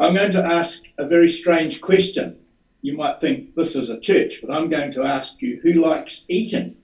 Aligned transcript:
I'm 0.00 0.14
going 0.14 0.30
to 0.30 0.44
ask 0.44 0.84
a 0.98 1.06
very 1.06 1.26
strange 1.26 1.80
question. 1.80 2.38
You 2.82 2.96
might 2.96 3.20
think 3.20 3.56
this 3.56 3.74
is 3.74 3.90
a 3.90 3.98
church, 3.98 4.40
but 4.40 4.54
I'm 4.54 4.68
going 4.68 4.92
to 4.92 5.02
ask 5.02 5.42
you 5.42 5.58
who 5.60 5.72
likes 5.72 6.24
eating? 6.28 6.76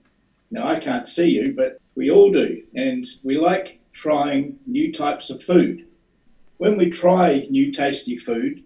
Now, 0.51 0.67
I 0.67 0.79
can't 0.81 1.07
see 1.07 1.29
you, 1.29 1.53
but 1.55 1.79
we 1.95 2.11
all 2.11 2.29
do, 2.29 2.61
and 2.73 3.05
we 3.23 3.37
like 3.37 3.79
trying 3.93 4.59
new 4.67 4.91
types 4.91 5.29
of 5.29 5.41
food. 5.41 5.87
When 6.57 6.77
we 6.77 6.89
try 6.89 7.47
new 7.49 7.71
tasty 7.71 8.17
food, 8.17 8.63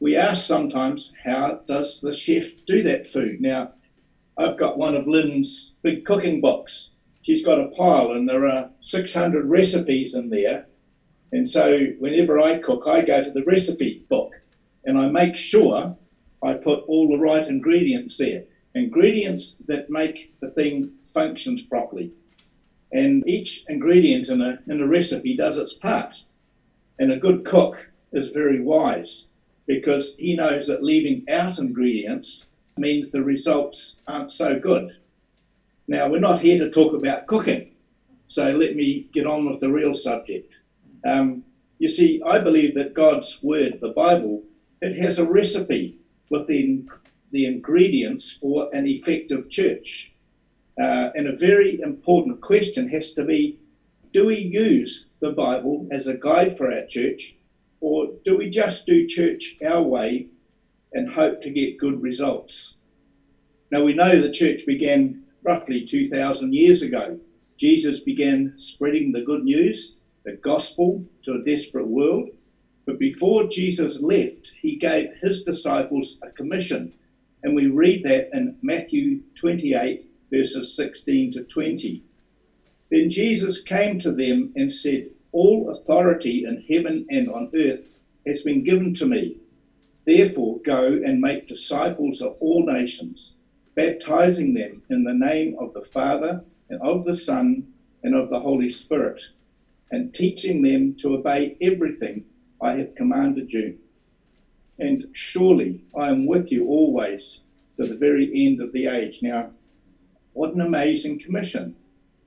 we 0.00 0.16
ask 0.16 0.46
sometimes, 0.46 1.12
how 1.22 1.60
does 1.66 2.00
the 2.00 2.12
chef 2.12 2.64
do 2.66 2.82
that 2.84 3.06
food? 3.06 3.38
Now, 3.42 3.72
I've 4.38 4.56
got 4.56 4.78
one 4.78 4.96
of 4.96 5.06
Lynn's 5.06 5.74
big 5.82 6.06
cooking 6.06 6.40
books. 6.40 6.92
She's 7.20 7.44
got 7.44 7.60
a 7.60 7.68
pile, 7.68 8.12
and 8.12 8.26
there 8.26 8.46
are 8.48 8.70
600 8.80 9.44
recipes 9.44 10.14
in 10.14 10.30
there. 10.30 10.66
And 11.34 11.50
so, 11.50 11.88
whenever 11.98 12.38
I 12.38 12.60
cook, 12.60 12.84
I 12.86 13.04
go 13.04 13.24
to 13.24 13.32
the 13.32 13.42
recipe 13.42 14.06
book 14.08 14.40
and 14.84 14.96
I 14.96 15.08
make 15.08 15.36
sure 15.36 15.96
I 16.44 16.54
put 16.54 16.84
all 16.84 17.08
the 17.08 17.18
right 17.18 17.44
ingredients 17.48 18.16
there. 18.16 18.44
Ingredients 18.76 19.56
that 19.66 19.90
make 19.90 20.32
the 20.40 20.50
thing 20.50 20.92
functions 21.02 21.62
properly. 21.62 22.12
And 22.92 23.26
each 23.26 23.64
ingredient 23.68 24.28
in 24.28 24.42
a, 24.42 24.60
in 24.68 24.80
a 24.80 24.86
recipe 24.86 25.36
does 25.36 25.58
its 25.58 25.72
part. 25.72 26.14
And 27.00 27.10
a 27.10 27.18
good 27.18 27.44
cook 27.44 27.90
is 28.12 28.28
very 28.28 28.60
wise 28.60 29.30
because 29.66 30.14
he 30.16 30.36
knows 30.36 30.68
that 30.68 30.84
leaving 30.84 31.24
out 31.28 31.58
ingredients 31.58 32.46
means 32.76 33.10
the 33.10 33.24
results 33.24 33.96
aren't 34.06 34.30
so 34.30 34.60
good. 34.60 34.96
Now, 35.88 36.08
we're 36.08 36.20
not 36.20 36.40
here 36.40 36.60
to 36.60 36.70
talk 36.70 36.94
about 36.94 37.26
cooking, 37.26 37.72
so 38.28 38.52
let 38.52 38.76
me 38.76 39.08
get 39.12 39.26
on 39.26 39.50
with 39.50 39.58
the 39.58 39.68
real 39.68 39.94
subject. 39.94 40.54
Um, 41.04 41.44
you 41.78 41.88
see, 41.88 42.20
I 42.26 42.38
believe 42.38 42.74
that 42.74 42.94
God's 42.94 43.38
Word, 43.42 43.78
the 43.80 43.90
Bible, 43.90 44.42
it 44.80 44.98
has 45.02 45.18
a 45.18 45.24
recipe 45.24 45.98
within 46.30 46.88
the 47.30 47.46
ingredients 47.46 48.38
for 48.40 48.68
an 48.72 48.86
effective 48.86 49.48
church. 49.50 50.12
Uh, 50.80 51.08
and 51.14 51.28
a 51.28 51.36
very 51.36 51.80
important 51.82 52.40
question 52.40 52.88
has 52.88 53.12
to 53.12 53.24
be 53.24 53.56
do 54.12 54.24
we 54.26 54.36
use 54.36 55.06
the 55.20 55.30
Bible 55.30 55.88
as 55.90 56.06
a 56.06 56.14
guide 56.14 56.56
for 56.56 56.72
our 56.72 56.84
church, 56.88 57.34
or 57.80 58.06
do 58.24 58.36
we 58.36 58.48
just 58.48 58.86
do 58.86 59.04
church 59.04 59.56
our 59.64 59.82
way 59.82 60.26
and 60.92 61.08
hope 61.08 61.40
to 61.42 61.50
get 61.50 61.78
good 61.78 62.00
results? 62.00 62.76
Now, 63.72 63.82
we 63.82 63.92
know 63.92 64.20
the 64.20 64.30
church 64.30 64.64
began 64.66 65.18
roughly 65.42 65.84
2,000 65.84 66.54
years 66.54 66.82
ago. 66.82 67.18
Jesus 67.58 68.00
began 68.00 68.52
spreading 68.56 69.10
the 69.10 69.22
good 69.22 69.42
news, 69.42 69.96
the 70.24 70.32
gospel, 70.42 71.04
to 71.24 71.34
a 71.34 71.44
desperate 71.44 71.86
world. 71.88 72.30
But 72.86 72.98
before 72.98 73.48
Jesus 73.48 74.00
left, 74.00 74.52
he 74.60 74.76
gave 74.76 75.08
his 75.22 75.42
disciples 75.44 76.18
a 76.22 76.30
commission. 76.30 76.92
And 77.42 77.54
we 77.54 77.66
read 77.66 78.04
that 78.04 78.28
in 78.32 78.56
Matthew 78.62 79.20
28, 79.36 80.02
verses 80.30 80.76
16 80.76 81.32
to 81.32 81.42
20. 81.42 82.02
Then 82.90 83.10
Jesus 83.10 83.62
came 83.62 83.98
to 84.00 84.12
them 84.12 84.52
and 84.56 84.72
said, 84.72 85.08
All 85.32 85.70
authority 85.70 86.44
in 86.46 86.62
heaven 86.68 87.06
and 87.10 87.28
on 87.28 87.50
earth 87.54 87.80
has 88.26 88.42
been 88.42 88.62
given 88.64 88.94
to 88.94 89.06
me. 89.06 89.36
Therefore, 90.06 90.60
go 90.64 91.00
and 91.04 91.20
make 91.20 91.46
disciples 91.46 92.20
of 92.20 92.36
all 92.40 92.64
nations, 92.66 93.34
baptizing 93.74 94.54
them 94.54 94.82
in 94.90 95.04
the 95.04 95.14
name 95.14 95.54
of 95.58 95.72
the 95.72 95.82
Father, 95.82 96.42
and 96.70 96.80
of 96.82 97.04
the 97.04 97.14
Son, 97.14 97.64
and 98.02 98.14
of 98.14 98.28
the 98.28 98.40
Holy 98.40 98.70
Spirit, 98.70 99.20
and 99.94 100.12
teaching 100.12 100.60
them 100.60 100.92
to 100.96 101.14
obey 101.14 101.56
everything 101.60 102.24
I 102.60 102.72
have 102.78 102.96
commanded 102.96 103.52
you. 103.52 103.78
And 104.80 105.06
surely 105.12 105.84
I 105.96 106.08
am 106.08 106.26
with 106.26 106.50
you 106.50 106.66
always 106.66 107.42
to 107.76 107.86
the 107.86 107.94
very 107.94 108.28
end 108.44 108.60
of 108.60 108.72
the 108.72 108.86
age. 108.86 109.22
Now, 109.22 109.50
what 110.32 110.52
an 110.52 110.62
amazing 110.62 111.20
commission. 111.20 111.76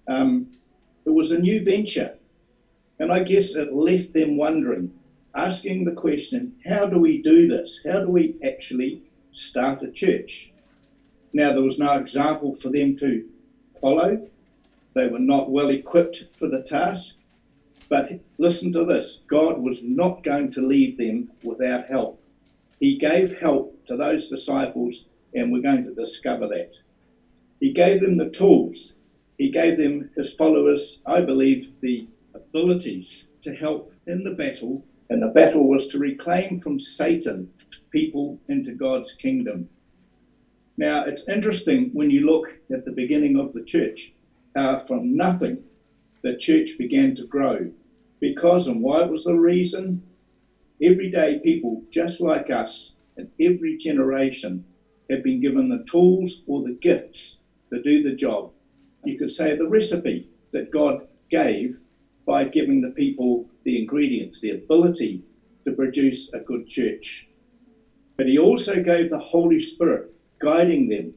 Um, 0.08 0.50
it 1.06 1.10
was 1.10 1.32
a 1.32 1.40
new 1.40 1.62
venture. 1.62 2.18
And 3.00 3.12
I 3.12 3.24
guess 3.24 3.56
it 3.56 3.74
left 3.74 4.14
them 4.14 4.38
wondering, 4.38 4.94
asking 5.36 5.84
the 5.84 5.92
question, 5.92 6.56
how 6.66 6.86
do 6.86 7.00
we 7.00 7.22
do 7.22 7.50
this? 7.50 7.82
How 7.86 8.00
do 8.00 8.10
we 8.10 8.38
actually 8.46 9.02
start 9.34 9.84
a 9.84 9.92
church? 9.92 10.54
Now, 11.34 11.52
there 11.52 11.62
was 11.62 11.80
no 11.80 11.98
example 11.98 12.54
for 12.56 12.70
them 12.70 12.98
to 13.00 13.28
follow. 13.82 14.26
They 14.94 15.08
were 15.08 15.20
not 15.20 15.52
well 15.52 15.70
equipped 15.70 16.24
for 16.34 16.48
the 16.48 16.62
task. 16.62 17.16
But 17.90 18.22
listen 18.38 18.74
to 18.74 18.86
this 18.86 19.24
God 19.30 19.62
was 19.62 19.82
not 19.84 20.24
going 20.24 20.52
to 20.54 20.66
leave 20.66 20.98
them 20.98 21.30
without 21.44 21.90
help. 21.90 22.22
He 22.80 22.98
gave 22.98 23.38
help 23.40 23.76
to 23.88 23.96
those 23.96 24.28
disciples, 24.28 25.08
and 25.34 25.52
we're 25.52 25.62
going 25.62 25.86
to 25.86 25.94
discover 25.94 26.48
that. 26.48 26.72
He 27.60 27.72
gave 27.72 28.02
them 28.02 28.18
the 28.18 28.30
tools, 28.30 28.94
He 29.38 29.50
gave 29.50 29.78
them, 29.78 30.10
His 30.16 30.34
followers, 30.34 31.02
I 31.06 31.22
believe, 31.22 31.70
the 31.82 32.08
abilities 32.36 33.30
to 33.44 33.54
help 33.54 33.92
in 34.08 34.24
the 34.24 34.36
battle. 34.36 34.84
And 35.10 35.22
the 35.22 35.28
battle 35.28 35.68
was 35.70 35.88
to 35.88 36.00
reclaim 36.00 36.60
from 36.60 36.80
Satan 36.80 37.48
people 37.92 38.38
into 38.50 38.74
God's 38.74 39.14
kingdom. 39.14 39.70
Now, 40.78 41.06
it's 41.06 41.28
interesting 41.30 41.90
when 41.94 42.10
you 42.10 42.26
look 42.26 42.48
at 42.72 42.86
the 42.86 42.92
beginning 42.92 43.38
of 43.40 43.54
the 43.54 43.64
church, 43.64 44.12
how 44.56 44.80
from 44.80 45.16
nothing 45.16 45.64
the 46.24 46.38
church 46.38 46.78
began 46.78 47.16
to 47.16 47.26
grow. 47.26 47.70
Because, 48.20 48.68
and 48.68 48.82
why 48.82 49.04
it 49.04 49.12
was 49.12 49.24
the 49.24 49.36
reason? 49.36 50.02
Everyday 50.82 51.40
people, 51.44 51.84
just 51.92 52.22
like 52.22 52.50
us, 52.50 52.94
in 53.18 53.28
every 53.40 53.78
generation, 53.78 54.64
have 55.10 55.24
been 55.24 55.40
given 55.40 55.70
the 55.70 55.84
tools 55.90 56.42
or 56.48 56.64
the 56.64 56.78
gifts 56.82 57.38
to 57.72 57.82
do 57.82 58.02
the 58.04 58.16
job. 58.16 58.52
You 59.06 59.18
could 59.18 59.32
say 59.32 59.56
the 59.56 59.68
recipe 59.68 60.28
that 60.52 60.72
God 60.72 61.02
gave 61.30 61.78
by 62.26 62.46
giving 62.46 62.82
the 62.82 62.90
people 62.90 63.46
the 63.64 63.80
ingredients, 63.80 64.42
the 64.42 64.52
ability 64.52 65.22
to 65.66 65.74
produce 65.74 66.30
a 66.34 66.40
good 66.40 66.68
church. 66.68 67.28
But 68.18 68.28
He 68.28 68.38
also 68.38 68.82
gave 68.82 69.10
the 69.10 69.20
Holy 69.20 69.60
Spirit 69.60 70.12
guiding 70.42 70.90
them. 70.90 71.14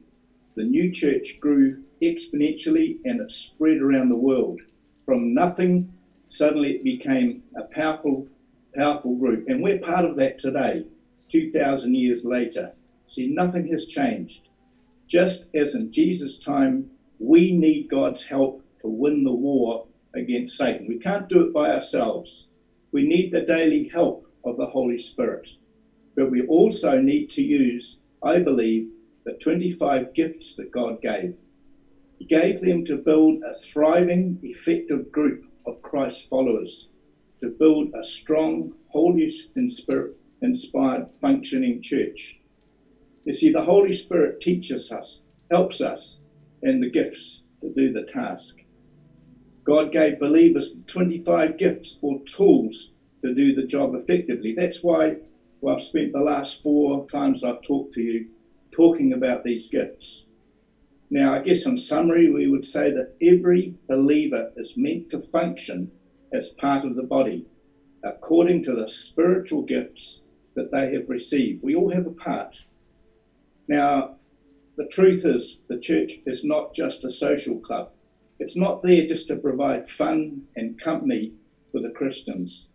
The 0.55 0.63
new 0.63 0.91
church 0.91 1.37
grew 1.39 1.77
exponentially 2.01 2.97
and 3.05 3.21
it 3.21 3.31
spread 3.31 3.77
around 3.77 4.09
the 4.09 4.15
world. 4.15 4.59
From 5.05 5.33
nothing, 5.33 5.91
suddenly 6.27 6.71
it 6.71 6.83
became 6.83 7.43
a 7.55 7.63
powerful, 7.63 8.27
powerful 8.75 9.15
group. 9.15 9.45
And 9.47 9.61
we're 9.61 9.79
part 9.79 10.05
of 10.05 10.15
that 10.17 10.39
today, 10.39 10.85
2,000 11.29 11.95
years 11.95 12.23
later. 12.23 12.71
See, 13.07 13.27
nothing 13.27 13.67
has 13.67 13.85
changed. 13.87 14.49
Just 15.07 15.47
as 15.55 15.75
in 15.75 15.91
Jesus' 15.91 16.37
time, 16.37 16.89
we 17.19 17.51
need 17.51 17.89
God's 17.89 18.23
help 18.23 18.61
to 18.81 18.87
win 18.87 19.23
the 19.23 19.31
war 19.33 19.83
against 20.15 20.57
Satan. 20.57 20.87
We 20.87 20.97
can't 20.97 21.27
do 21.27 21.41
it 21.41 21.53
by 21.53 21.71
ourselves. 21.71 22.47
We 22.91 23.03
need 23.03 23.31
the 23.31 23.41
daily 23.41 23.89
help 23.91 24.23
of 24.45 24.57
the 24.57 24.65
Holy 24.65 24.97
Spirit. 24.97 25.47
But 26.15 26.29
we 26.29 26.41
also 26.41 26.97
need 26.99 27.29
to 27.31 27.41
use, 27.41 27.97
I 28.23 28.39
believe, 28.39 28.85
the 29.25 29.33
25 29.33 30.13
gifts 30.13 30.55
that 30.55 30.71
God 30.71 31.01
gave. 31.01 31.33
Gave 32.29 32.61
them 32.61 32.85
to 32.85 32.97
build 32.97 33.41
a 33.43 33.55
thriving, 33.55 34.39
effective 34.43 35.11
group 35.11 35.41
of 35.65 35.81
Christ 35.81 36.27
followers, 36.29 36.89
to 37.41 37.49
build 37.49 37.89
a 37.93 38.03
strong, 38.03 38.71
Holy 38.87 39.29
Spirit 39.29 40.15
inspired, 40.41 41.07
functioning 41.19 41.81
church. 41.81 42.39
You 43.25 43.33
see, 43.33 43.51
the 43.51 43.61
Holy 43.61 43.93
Spirit 43.93 44.41
teaches 44.41 44.91
us, 44.91 45.21
helps 45.51 45.81
us 45.81 46.19
in 46.63 46.79
the 46.79 46.89
gifts 46.89 47.41
to 47.61 47.69
do 47.69 47.91
the 47.91 48.03
task. 48.03 48.55
God 49.63 49.91
gave 49.91 50.19
believers 50.19 50.75
25 50.87 51.57
gifts 51.57 51.97
or 52.01 52.21
tools 52.25 52.91
to 53.23 53.33
do 53.33 53.53
the 53.53 53.63
job 53.63 53.93
effectively. 53.95 54.53
That's 54.55 54.81
why 54.81 55.15
well, 55.61 55.75
I've 55.75 55.83
spent 55.83 56.11
the 56.11 56.19
last 56.19 56.61
four 56.63 57.05
times 57.11 57.43
I've 57.43 57.61
talked 57.61 57.93
to 57.93 58.01
you 58.01 58.25
talking 58.71 59.13
about 59.13 59.43
these 59.43 59.67
gifts. 59.67 60.25
Now, 61.13 61.33
I 61.33 61.39
guess 61.41 61.65
in 61.65 61.77
summary, 61.77 62.31
we 62.31 62.47
would 62.47 62.65
say 62.65 62.89
that 62.91 63.11
every 63.21 63.75
believer 63.89 64.49
is 64.55 64.77
meant 64.77 65.09
to 65.09 65.21
function 65.21 65.91
as 66.31 66.51
part 66.51 66.85
of 66.85 66.95
the 66.95 67.03
body 67.03 67.45
according 68.03 68.63
to 68.63 68.73
the 68.73 68.87
spiritual 68.87 69.63
gifts 69.63 70.23
that 70.55 70.71
they 70.71 70.93
have 70.93 71.09
received. 71.09 71.61
We 71.61 71.75
all 71.75 71.91
have 71.91 72.07
a 72.07 72.11
part. 72.11 72.55
Now, 73.67 74.15
the 74.77 74.85
truth 74.85 75.25
is, 75.25 75.59
the 75.67 75.79
church 75.79 76.13
is 76.25 76.45
not 76.45 76.73
just 76.73 77.03
a 77.03 77.11
social 77.11 77.59
club. 77.59 77.89
It's 78.39 78.55
not 78.55 78.81
there 78.81 79.05
just 79.05 79.27
to 79.27 79.35
provide 79.35 79.89
fun 79.89 80.41
and 80.55 80.79
company 80.79 81.33
for 81.73 81.81
the 81.81 81.89
Christians. 81.89 82.69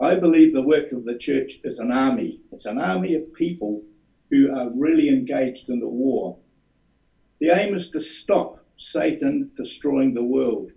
I 0.00 0.16
believe 0.16 0.52
the 0.52 0.62
work 0.62 0.90
of 0.90 1.04
the 1.04 1.16
church 1.16 1.60
is 1.62 1.78
an 1.78 1.92
army. 1.92 2.40
It's 2.50 2.66
an 2.66 2.78
army 2.78 3.14
of 3.14 3.32
people 3.34 3.82
who 4.30 4.52
are 4.52 4.68
really 4.74 5.08
engaged 5.08 5.68
in 5.68 5.78
the 5.78 5.88
war. 5.88 6.36
The 7.42 7.50
aim 7.50 7.74
is 7.74 7.90
to 7.90 7.98
stop 7.98 8.64
Satan 8.76 9.50
destroying 9.56 10.14
the 10.14 10.22
world, 10.22 10.70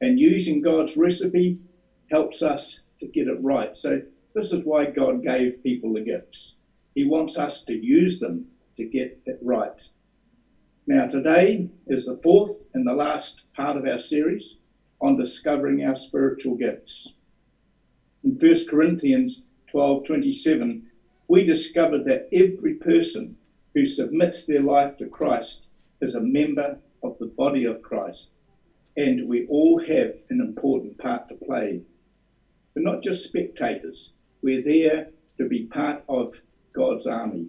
and 0.00 0.18
using 0.18 0.62
God's 0.62 0.96
recipe 0.96 1.58
helps 2.10 2.40
us 2.40 2.80
to 3.00 3.06
get 3.06 3.28
it 3.28 3.38
right. 3.42 3.76
So 3.76 4.00
This 4.32 4.50
is 4.50 4.64
why 4.64 4.86
God 4.86 5.22
gave 5.22 5.62
people 5.62 5.92
the 5.92 6.00
gifts. 6.00 6.56
He 6.94 7.04
wants 7.04 7.36
us 7.36 7.64
to 7.64 7.74
use 7.74 8.18
them 8.18 8.46
to 8.78 8.86
get 8.86 9.18
it 9.26 9.38
right. 9.42 9.78
Now, 10.86 11.06
today 11.06 11.68
is 11.86 12.06
the 12.06 12.16
fourth 12.22 12.64
and 12.72 12.86
the 12.86 12.94
last 12.94 13.42
part 13.54 13.76
of 13.76 13.84
our 13.84 13.98
series 13.98 14.62
on 15.02 15.18
discovering 15.18 15.84
our 15.84 15.96
spiritual 15.96 16.54
gifts. 16.54 17.12
In 18.24 18.38
1 18.38 18.66
Corinthians 18.70 19.44
12:27, 19.70 20.80
we 21.28 21.44
discovered 21.44 22.06
that 22.06 22.26
every 22.32 22.76
person 22.76 23.36
who 23.74 23.84
submits 23.84 24.46
their 24.46 24.62
life 24.62 24.96
to 24.96 25.06
Christ 25.08 25.65
is 26.00 26.14
a 26.14 26.20
member 26.20 26.78
of 27.02 27.16
the 27.18 27.26
body 27.26 27.64
of 27.64 27.82
Christ, 27.82 28.30
and 28.96 29.28
we 29.28 29.46
all 29.48 29.78
have 29.78 30.14
an 30.30 30.40
important 30.40 30.98
part 30.98 31.28
to 31.28 31.34
play. 31.34 31.82
We're 32.74 32.82
not 32.82 33.02
just 33.02 33.24
spectators, 33.24 34.12
we're 34.42 34.62
there 34.62 35.10
to 35.38 35.48
be 35.48 35.66
part 35.66 36.02
of 36.08 36.40
God's 36.72 37.06
army. 37.06 37.48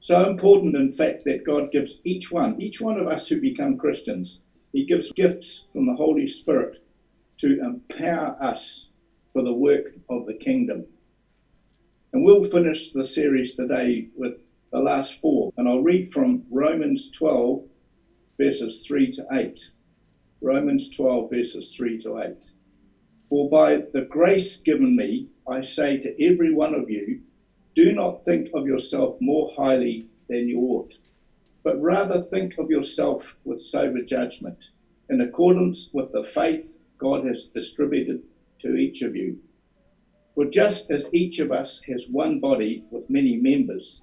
So 0.00 0.28
important, 0.28 0.76
in 0.76 0.92
fact, 0.92 1.24
that 1.24 1.44
God 1.44 1.72
gives 1.72 2.00
each 2.04 2.30
one, 2.30 2.60
each 2.60 2.80
one 2.80 3.00
of 3.00 3.08
us 3.08 3.26
who 3.28 3.40
become 3.40 3.78
Christians, 3.78 4.40
He 4.72 4.84
gives 4.84 5.12
gifts 5.12 5.66
from 5.72 5.86
the 5.86 5.94
Holy 5.94 6.26
Spirit 6.26 6.82
to 7.38 7.60
empower 7.60 8.36
us 8.40 8.88
for 9.32 9.42
the 9.42 9.52
work 9.52 9.94
of 10.08 10.26
the 10.26 10.34
kingdom. 10.34 10.86
And 12.12 12.24
we'll 12.24 12.44
finish 12.44 12.92
the 12.92 13.04
series 13.04 13.54
today 13.54 14.08
with 14.16 14.42
the 14.70 14.78
last 14.78 15.20
four. 15.20 15.52
And 15.56 15.68
I'll 15.68 15.82
read 15.82 16.12
from 16.12 16.44
Romans 16.50 17.10
12, 17.10 17.64
verses 18.38 18.84
3 18.86 19.12
to 19.12 19.26
8. 19.32 19.70
Romans 20.40 20.90
12, 20.90 21.30
verses 21.30 21.74
3 21.74 21.98
to 22.02 22.18
8. 22.18 22.52
For 23.28 23.50
by 23.50 23.82
the 23.92 24.06
grace 24.08 24.56
given 24.56 24.96
me, 24.96 25.28
I 25.46 25.62
say 25.62 25.98
to 25.98 26.24
every 26.24 26.54
one 26.54 26.74
of 26.74 26.88
you, 26.88 27.20
do 27.74 27.92
not 27.92 28.24
think 28.24 28.48
of 28.54 28.66
yourself 28.66 29.20
more 29.20 29.52
highly 29.56 30.08
than 30.28 30.48
you 30.48 30.60
ought, 30.60 30.94
but 31.62 31.80
rather 31.80 32.22
think 32.22 32.58
of 32.58 32.70
yourself 32.70 33.38
with 33.44 33.60
sober 33.60 34.02
judgment, 34.02 34.70
in 35.10 35.20
accordance 35.20 35.90
with 35.92 36.12
the 36.12 36.24
faith 36.24 36.74
God 36.98 37.24
has 37.26 37.46
distributed 37.46 38.22
to 38.60 38.76
each 38.76 39.02
of 39.02 39.14
you. 39.14 39.38
For 40.34 40.44
just 40.44 40.90
as 40.90 41.12
each 41.12 41.38
of 41.38 41.52
us 41.52 41.82
has 41.82 42.08
one 42.08 42.40
body 42.40 42.84
with 42.90 43.10
many 43.10 43.36
members, 43.36 44.02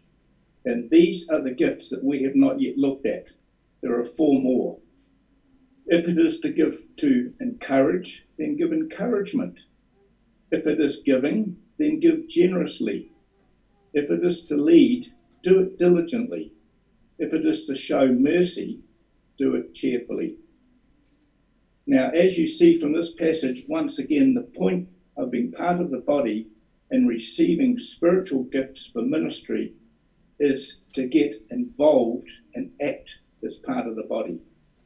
And 0.65 0.89
these 0.91 1.27
are 1.29 1.41
the 1.41 1.55
gifts 1.55 1.89
that 1.89 2.03
we 2.03 2.21
have 2.23 2.35
not 2.35 2.61
yet 2.61 2.77
looked 2.77 3.07
at. 3.07 3.31
There 3.81 3.99
are 3.99 4.05
four 4.05 4.39
more. 4.39 4.79
If 5.87 6.07
it 6.07 6.19
is 6.19 6.39
to 6.41 6.49
give 6.49 6.83
to 6.97 7.33
encourage, 7.39 8.25
then 8.37 8.55
give 8.55 8.71
encouragement. 8.71 9.59
If 10.51 10.67
it 10.67 10.79
is 10.79 10.97
giving, 10.97 11.57
then 11.79 11.99
give 11.99 12.27
generously. 12.27 13.09
If 13.93 14.11
it 14.11 14.23
is 14.23 14.43
to 14.43 14.55
lead, 14.55 15.07
do 15.41 15.59
it 15.59 15.77
diligently. 15.79 16.51
If 17.17 17.33
it 17.33 17.45
is 17.45 17.65
to 17.65 17.75
show 17.75 18.11
mercy, 18.11 18.79
do 19.37 19.55
it 19.55 19.73
cheerfully. 19.73 20.35
Now, 21.87 22.09
as 22.09 22.37
you 22.37 22.45
see 22.45 22.75
from 22.75 22.93
this 22.93 23.11
passage, 23.13 23.63
once 23.67 23.97
again, 23.97 24.33
the 24.35 24.41
point 24.41 24.87
of 25.17 25.31
being 25.31 25.51
part 25.51 25.81
of 25.81 25.89
the 25.89 25.97
body 25.97 26.47
and 26.91 27.07
receiving 27.07 27.77
spiritual 27.79 28.43
gifts 28.43 28.85
for 28.85 29.01
ministry 29.01 29.73
is 30.41 30.79
to 30.93 31.07
get 31.07 31.35
involved 31.51 32.29
and 32.55 32.71
act 32.81 33.19
as 33.45 33.57
part 33.57 33.87
of 33.87 33.95
the 33.95 34.03
body. 34.03 34.39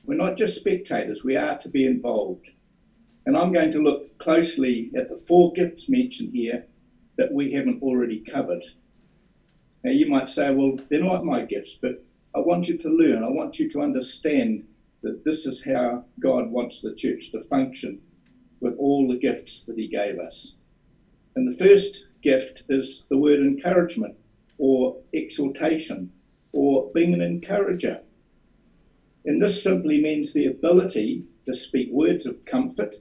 We're 0.06 0.16
not 0.16 0.38
just 0.38 0.60
spectators, 0.60 1.24
we 1.24 1.36
are 1.36 1.58
to 1.60 1.70
be 1.70 1.86
involved. 1.86 2.52
And 3.26 3.36
I'm 3.36 3.52
going 3.52 3.72
to 3.72 3.82
look 3.82 4.16
closely 4.20 4.92
at 4.96 5.10
the 5.10 5.16
four 5.16 5.54
gifts 5.54 5.90
mentioned 5.90 6.32
here 6.34 6.68
that 7.18 7.32
we 7.32 7.52
haven't 7.52 7.82
already 7.82 8.22
covered. 8.30 8.64
Now, 9.84 9.92
you 9.92 10.06
might 10.08 10.30
say, 10.30 10.54
well, 10.54 10.78
they're 10.90 11.00
not 11.00 11.26
my 11.26 11.44
gifts, 11.44 11.78
but 11.82 12.04
I 12.36 12.40
want 12.40 12.68
you 12.68 12.78
to 12.78 12.90
learn. 12.90 13.24
I 13.24 13.30
want 13.30 13.58
you 13.58 13.72
to 13.72 13.82
understand 13.82 14.64
that 15.04 15.24
this 15.24 15.46
is 15.46 15.64
how 15.64 16.04
God 16.20 16.52
wants 16.52 16.82
the 16.82 16.94
church 16.94 17.32
to 17.32 17.40
function 17.42 18.00
with 18.60 18.76
all 18.78 19.08
the 19.08 19.18
gifts 19.18 19.64
that 19.64 19.78
He 19.78 19.88
gave 19.88 20.20
us. 20.20 20.56
And 21.36 21.48
the 21.48 21.58
first 21.58 22.04
gift 22.22 22.64
is 22.70 23.06
the 23.10 23.18
word 23.18 23.40
encouragement 23.40 24.16
or 24.58 25.02
exhortation 25.14 26.12
or 26.52 26.92
being 26.94 27.14
an 27.14 27.22
encourager. 27.22 28.02
And 29.26 29.42
this 29.42 29.62
simply 29.62 30.02
means 30.02 30.34
the 30.34 30.46
ability 30.46 31.26
to 31.46 31.56
speak 31.56 31.92
words 31.92 32.26
of 32.26 32.46
comfort, 32.46 32.96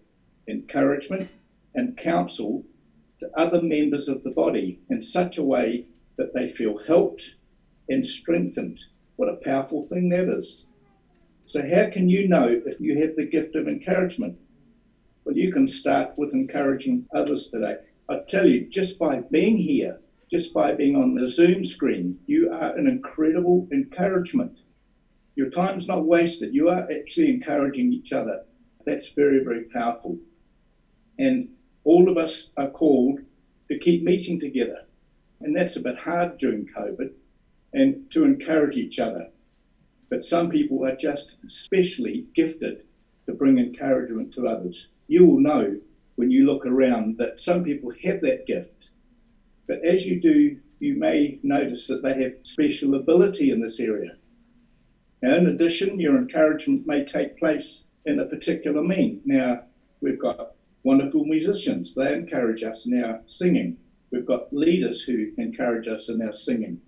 encouragement, 0.49 1.31
and 1.75 1.97
counsel 1.97 2.65
to 3.21 3.31
other 3.39 3.63
members 3.63 4.09
of 4.09 4.23
the 4.23 4.31
body 4.31 4.81
in 4.91 5.03
such 5.03 5.39
a 5.39 5.45
way 5.45 5.87
that 6.17 6.35
they 6.35 6.51
feel 6.51 6.79
helped 6.79 7.37
and 7.89 8.07
strengthened. 8.07 8.81
What 9.17 9.29
a 9.29 9.37
powerful 9.37 9.87
thing 9.87 10.09
that 10.11 10.29
is. 10.29 10.67
So, 11.47 11.61
how 11.69 11.91
can 11.91 12.09
you 12.09 12.27
know 12.27 12.49
if 12.65 12.81
you 12.81 12.99
have 13.01 13.17
the 13.17 13.27
gift 13.27 13.55
of 13.55 13.69
encouragement? 13.69 14.39
Well, 15.25 15.37
you 15.37 15.53
can 15.53 15.69
start 15.69 16.17
with 16.17 16.33
encouraging 16.33 17.07
others 17.15 17.49
today. 17.49 17.77
I 18.09 18.21
tell 18.29 18.47
you, 18.47 18.69
just 18.69 18.99
by 18.99 19.21
being 19.31 19.57
here, 19.57 20.01
just 20.35 20.53
by 20.53 20.75
being 20.75 20.97
on 20.97 21.15
the 21.15 21.29
Zoom 21.29 21.65
screen, 21.65 22.19
you 22.27 22.53
are 22.53 22.77
an 22.77 22.87
incredible 22.87 23.69
encouragement. 23.71 24.59
Your 25.37 25.51
time's 25.51 25.87
not 25.87 26.05
wasted. 26.05 26.53
You 26.53 26.69
are 26.71 26.89
actually 26.91 27.31
encouraging 27.31 27.93
each 27.93 28.13
other. 28.13 28.43
That's 28.85 29.11
very, 29.11 29.45
very 29.45 29.65
powerful. 29.65 30.19
And 31.19 31.51
all 31.85 32.09
of 32.09 32.17
us 32.17 32.51
are 32.57 32.71
called 32.71 33.21
to 33.71 33.79
keep 33.79 34.03
meeting 34.03 34.41
together 34.41 34.85
and 35.45 35.55
that's 35.55 35.77
a 35.77 35.81
bit 35.81 35.99
hard 35.99 36.39
during 36.39 36.67
COVID, 36.67 37.13
and 37.75 38.11
to 38.11 38.25
encourage 38.25 38.77
each 38.77 38.99
other. 38.99 39.29
But 40.09 40.25
some 40.25 40.49
people 40.49 40.87
are 40.87 40.97
just 40.97 41.35
especially 41.45 42.27
gifted 42.35 42.85
to 43.27 43.35
bring 43.35 43.59
encouragement 43.59 44.33
to 44.35 44.49
others. 44.49 44.89
You 45.07 45.27
will 45.27 45.41
know 45.41 45.79
when 46.17 46.31
you 46.31 46.47
look 46.47 46.65
around 46.65 47.19
that 47.19 47.41
some 47.41 47.63
people 47.63 47.93
have 48.05 48.21
that 48.23 48.47
gift, 48.47 48.91
but 49.67 49.85
as 49.85 50.07
you 50.07 50.21
do, 50.21 50.59
you 50.81 50.97
may 50.97 51.39
notice 51.43 51.87
that 51.87 52.03
they 52.03 52.23
have 52.23 52.35
special 52.43 52.95
ability 52.97 53.51
in 53.51 53.61
this 53.61 53.81
area. 53.81 54.17
Now, 55.23 55.37
in 55.37 55.47
addition, 55.47 55.99
your 55.99 56.19
encouragement 56.19 56.87
may 56.87 57.05
take 57.05 57.39
place 57.39 57.85
in 58.05 58.21
a 58.21 58.27
particular 58.27 58.83
mean. 58.83 59.23
Now, 59.25 59.63
we've 60.01 60.19
got 60.19 60.55
wonderful 60.83 61.25
musicians, 61.25 61.95
they 61.95 62.13
encourage 62.13 62.63
us 62.63 62.87
in 62.87 63.03
our 63.03 63.21
singing. 63.27 63.79
We've 64.11 64.27
got 64.27 64.53
leaders 64.53 65.03
who 65.03 65.33
encourage 65.39 65.89
us 65.89 66.09
in 66.09 66.21
our 66.21 66.35
singing, 66.35 66.81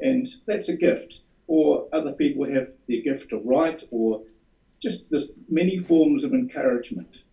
and 0.00 0.26
that's 0.46 0.68
a 0.68 0.76
gift. 0.76 1.22
Or 1.48 1.88
other 1.92 2.12
people 2.12 2.44
have 2.44 2.68
the 2.86 3.02
gift 3.02 3.30
to 3.30 3.38
write, 3.38 3.82
or 3.90 4.22
just 4.80 5.10
there's 5.10 5.32
many 5.48 5.78
forms 5.78 6.24
of 6.24 6.32
encouragement. 6.32 7.24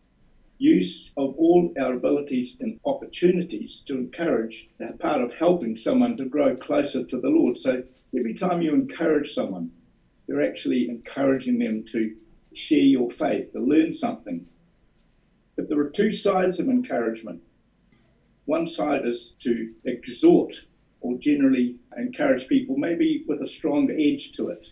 Use 0.61 1.11
of 1.15 1.35
all 1.37 1.73
our 1.79 1.93
abilities 1.93 2.57
and 2.59 2.81
opportunities 2.83 3.81
to 3.87 3.97
encourage 3.97 4.69
are 4.81 4.91
part 4.91 5.21
of 5.21 5.33
helping 5.33 5.77
someone 5.77 6.17
to 6.17 6.25
grow 6.25 6.53
closer 6.57 7.05
to 7.05 7.21
the 7.21 7.29
Lord. 7.29 7.57
So 7.57 7.81
every 8.17 8.33
time 8.33 8.61
you 8.61 8.73
encourage 8.73 9.33
someone, 9.33 9.71
you're 10.27 10.45
actually 10.45 10.89
encouraging 10.89 11.59
them 11.59 11.85
to 11.93 12.13
share 12.53 12.79
your 12.79 13.09
faith, 13.09 13.53
to 13.53 13.61
learn 13.61 13.93
something. 13.93 14.45
But 15.55 15.69
there 15.69 15.79
are 15.79 15.89
two 15.89 16.11
sides 16.11 16.59
of 16.59 16.67
encouragement. 16.67 17.41
One 18.43 18.67
side 18.67 19.05
is 19.05 19.37
to 19.39 19.73
exhort 19.85 20.55
or 20.99 21.17
generally 21.19 21.77
encourage 21.97 22.49
people, 22.49 22.75
maybe 22.75 23.23
with 23.29 23.41
a 23.41 23.47
strong 23.47 23.89
edge 23.91 24.33
to 24.33 24.49
it. 24.49 24.67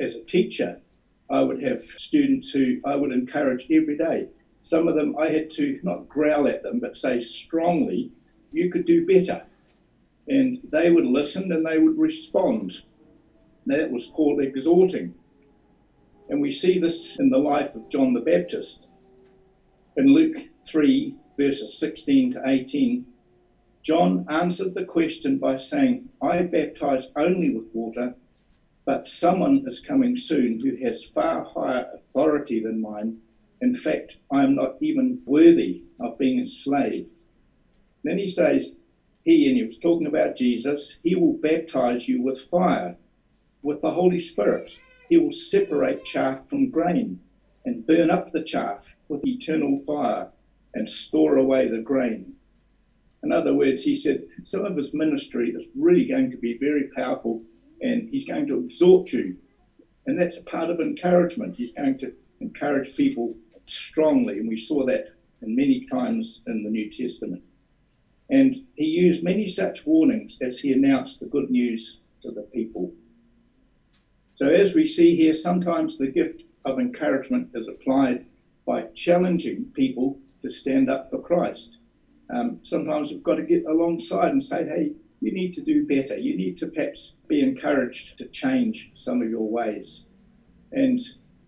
As 0.00 0.14
a 0.14 0.24
teacher, 0.24 0.80
I 1.28 1.42
would 1.42 1.62
have 1.62 1.84
students 1.98 2.50
who 2.50 2.80
I 2.86 2.96
would 2.96 3.12
encourage 3.12 3.66
every 3.70 3.98
day. 3.98 4.28
Some 4.60 4.88
of 4.88 4.94
them 4.94 5.16
I 5.16 5.28
had 5.28 5.50
to 5.50 5.80
not 5.82 6.08
growl 6.08 6.48
at 6.48 6.62
them, 6.62 6.78
but 6.80 6.96
say 6.96 7.20
strongly, 7.20 8.10
you 8.52 8.70
could 8.70 8.86
do 8.86 9.06
better. 9.06 9.42
And 10.28 10.60
they 10.70 10.90
would 10.90 11.06
listen 11.06 11.52
and 11.52 11.64
they 11.64 11.78
would 11.78 11.98
respond. 11.98 12.82
That 13.66 13.90
was 13.90 14.08
called 14.08 14.40
exhorting. 14.40 15.14
And 16.28 16.40
we 16.40 16.52
see 16.52 16.78
this 16.78 17.18
in 17.18 17.30
the 17.30 17.38
life 17.38 17.74
of 17.74 17.88
John 17.88 18.12
the 18.12 18.20
Baptist. 18.20 18.88
In 19.96 20.06
Luke 20.06 20.36
3, 20.62 21.14
verses 21.36 21.78
16 21.78 22.32
to 22.34 22.42
18, 22.46 23.06
John 23.82 24.26
answered 24.28 24.74
the 24.74 24.84
question 24.84 25.38
by 25.38 25.56
saying, 25.56 26.08
I 26.20 26.42
baptize 26.42 27.10
only 27.16 27.50
with 27.50 27.72
water, 27.72 28.14
but 28.84 29.08
someone 29.08 29.64
is 29.66 29.80
coming 29.80 30.16
soon 30.16 30.60
who 30.60 30.76
has 30.84 31.04
far 31.04 31.44
higher 31.44 31.88
authority 31.94 32.60
than 32.60 32.80
mine. 32.80 33.18
In 33.60 33.74
fact, 33.74 34.16
I 34.30 34.44
am 34.44 34.54
not 34.54 34.76
even 34.80 35.20
worthy 35.26 35.82
of 36.00 36.18
being 36.18 36.38
a 36.40 36.46
slave. 36.46 37.06
Then 38.04 38.18
he 38.18 38.28
says, 38.28 38.76
He, 39.24 39.48
and 39.48 39.56
he 39.56 39.64
was 39.64 39.78
talking 39.78 40.06
about 40.06 40.36
Jesus, 40.36 40.98
he 41.02 41.16
will 41.16 41.34
baptize 41.34 42.08
you 42.08 42.22
with 42.22 42.40
fire, 42.40 42.96
with 43.62 43.80
the 43.80 43.90
Holy 43.90 44.20
Spirit. 44.20 44.76
He 45.08 45.16
will 45.16 45.32
separate 45.32 46.04
chaff 46.04 46.48
from 46.48 46.70
grain 46.70 47.18
and 47.64 47.86
burn 47.86 48.10
up 48.10 48.30
the 48.32 48.42
chaff 48.42 48.94
with 49.08 49.26
eternal 49.26 49.82
fire 49.86 50.28
and 50.74 50.88
store 50.88 51.36
away 51.36 51.68
the 51.68 51.80
grain. 51.80 52.34
In 53.24 53.32
other 53.32 53.54
words, 53.54 53.82
he 53.82 53.96
said 53.96 54.22
some 54.44 54.64
of 54.64 54.76
his 54.76 54.94
ministry 54.94 55.50
is 55.50 55.66
really 55.74 56.06
going 56.06 56.30
to 56.30 56.36
be 56.36 56.56
very 56.58 56.88
powerful 56.94 57.42
and 57.80 58.08
he's 58.08 58.24
going 58.24 58.46
to 58.46 58.60
exhort 58.60 59.12
you. 59.12 59.36
And 60.06 60.18
that's 60.18 60.36
a 60.36 60.44
part 60.44 60.70
of 60.70 60.80
encouragement. 60.80 61.56
He's 61.56 61.72
going 61.72 61.98
to 61.98 62.12
encourage 62.40 62.96
people 62.96 63.34
strongly, 63.68 64.38
and 64.38 64.48
we 64.48 64.56
saw 64.56 64.84
that 64.86 65.08
in 65.42 65.54
many 65.54 65.86
times 65.86 66.42
in 66.46 66.62
the 66.62 66.70
New 66.70 66.90
Testament. 66.90 67.42
And 68.30 68.56
he 68.74 68.84
used 68.84 69.22
many 69.22 69.46
such 69.46 69.86
warnings 69.86 70.38
as 70.42 70.58
he 70.58 70.72
announced 70.72 71.20
the 71.20 71.26
good 71.26 71.50
news 71.50 72.00
to 72.22 72.30
the 72.30 72.42
people. 72.42 72.92
So, 74.34 74.46
as 74.48 74.74
we 74.74 74.86
see 74.86 75.16
here, 75.16 75.34
sometimes 75.34 75.98
the 75.98 76.08
gift 76.10 76.42
of 76.64 76.78
encouragement 76.78 77.50
is 77.54 77.68
applied 77.68 78.26
by 78.66 78.82
challenging 78.94 79.64
people 79.74 80.18
to 80.42 80.50
stand 80.50 80.90
up 80.90 81.10
for 81.10 81.20
Christ. 81.20 81.78
Um, 82.30 82.60
sometimes 82.62 83.10
we've 83.10 83.22
got 83.22 83.36
to 83.36 83.42
get 83.42 83.64
alongside 83.64 84.30
and 84.30 84.42
say, 84.42 84.64
hey, 84.64 84.92
you 85.20 85.32
need 85.32 85.54
to 85.54 85.62
do 85.62 85.86
better. 85.86 86.16
You 86.16 86.36
need 86.36 86.58
to 86.58 86.66
perhaps 86.66 87.14
be 87.26 87.40
encouraged 87.40 88.18
to 88.18 88.26
change 88.26 88.92
some 88.94 89.22
of 89.22 89.30
your 89.30 89.48
ways. 89.48 90.04
And 90.72 91.00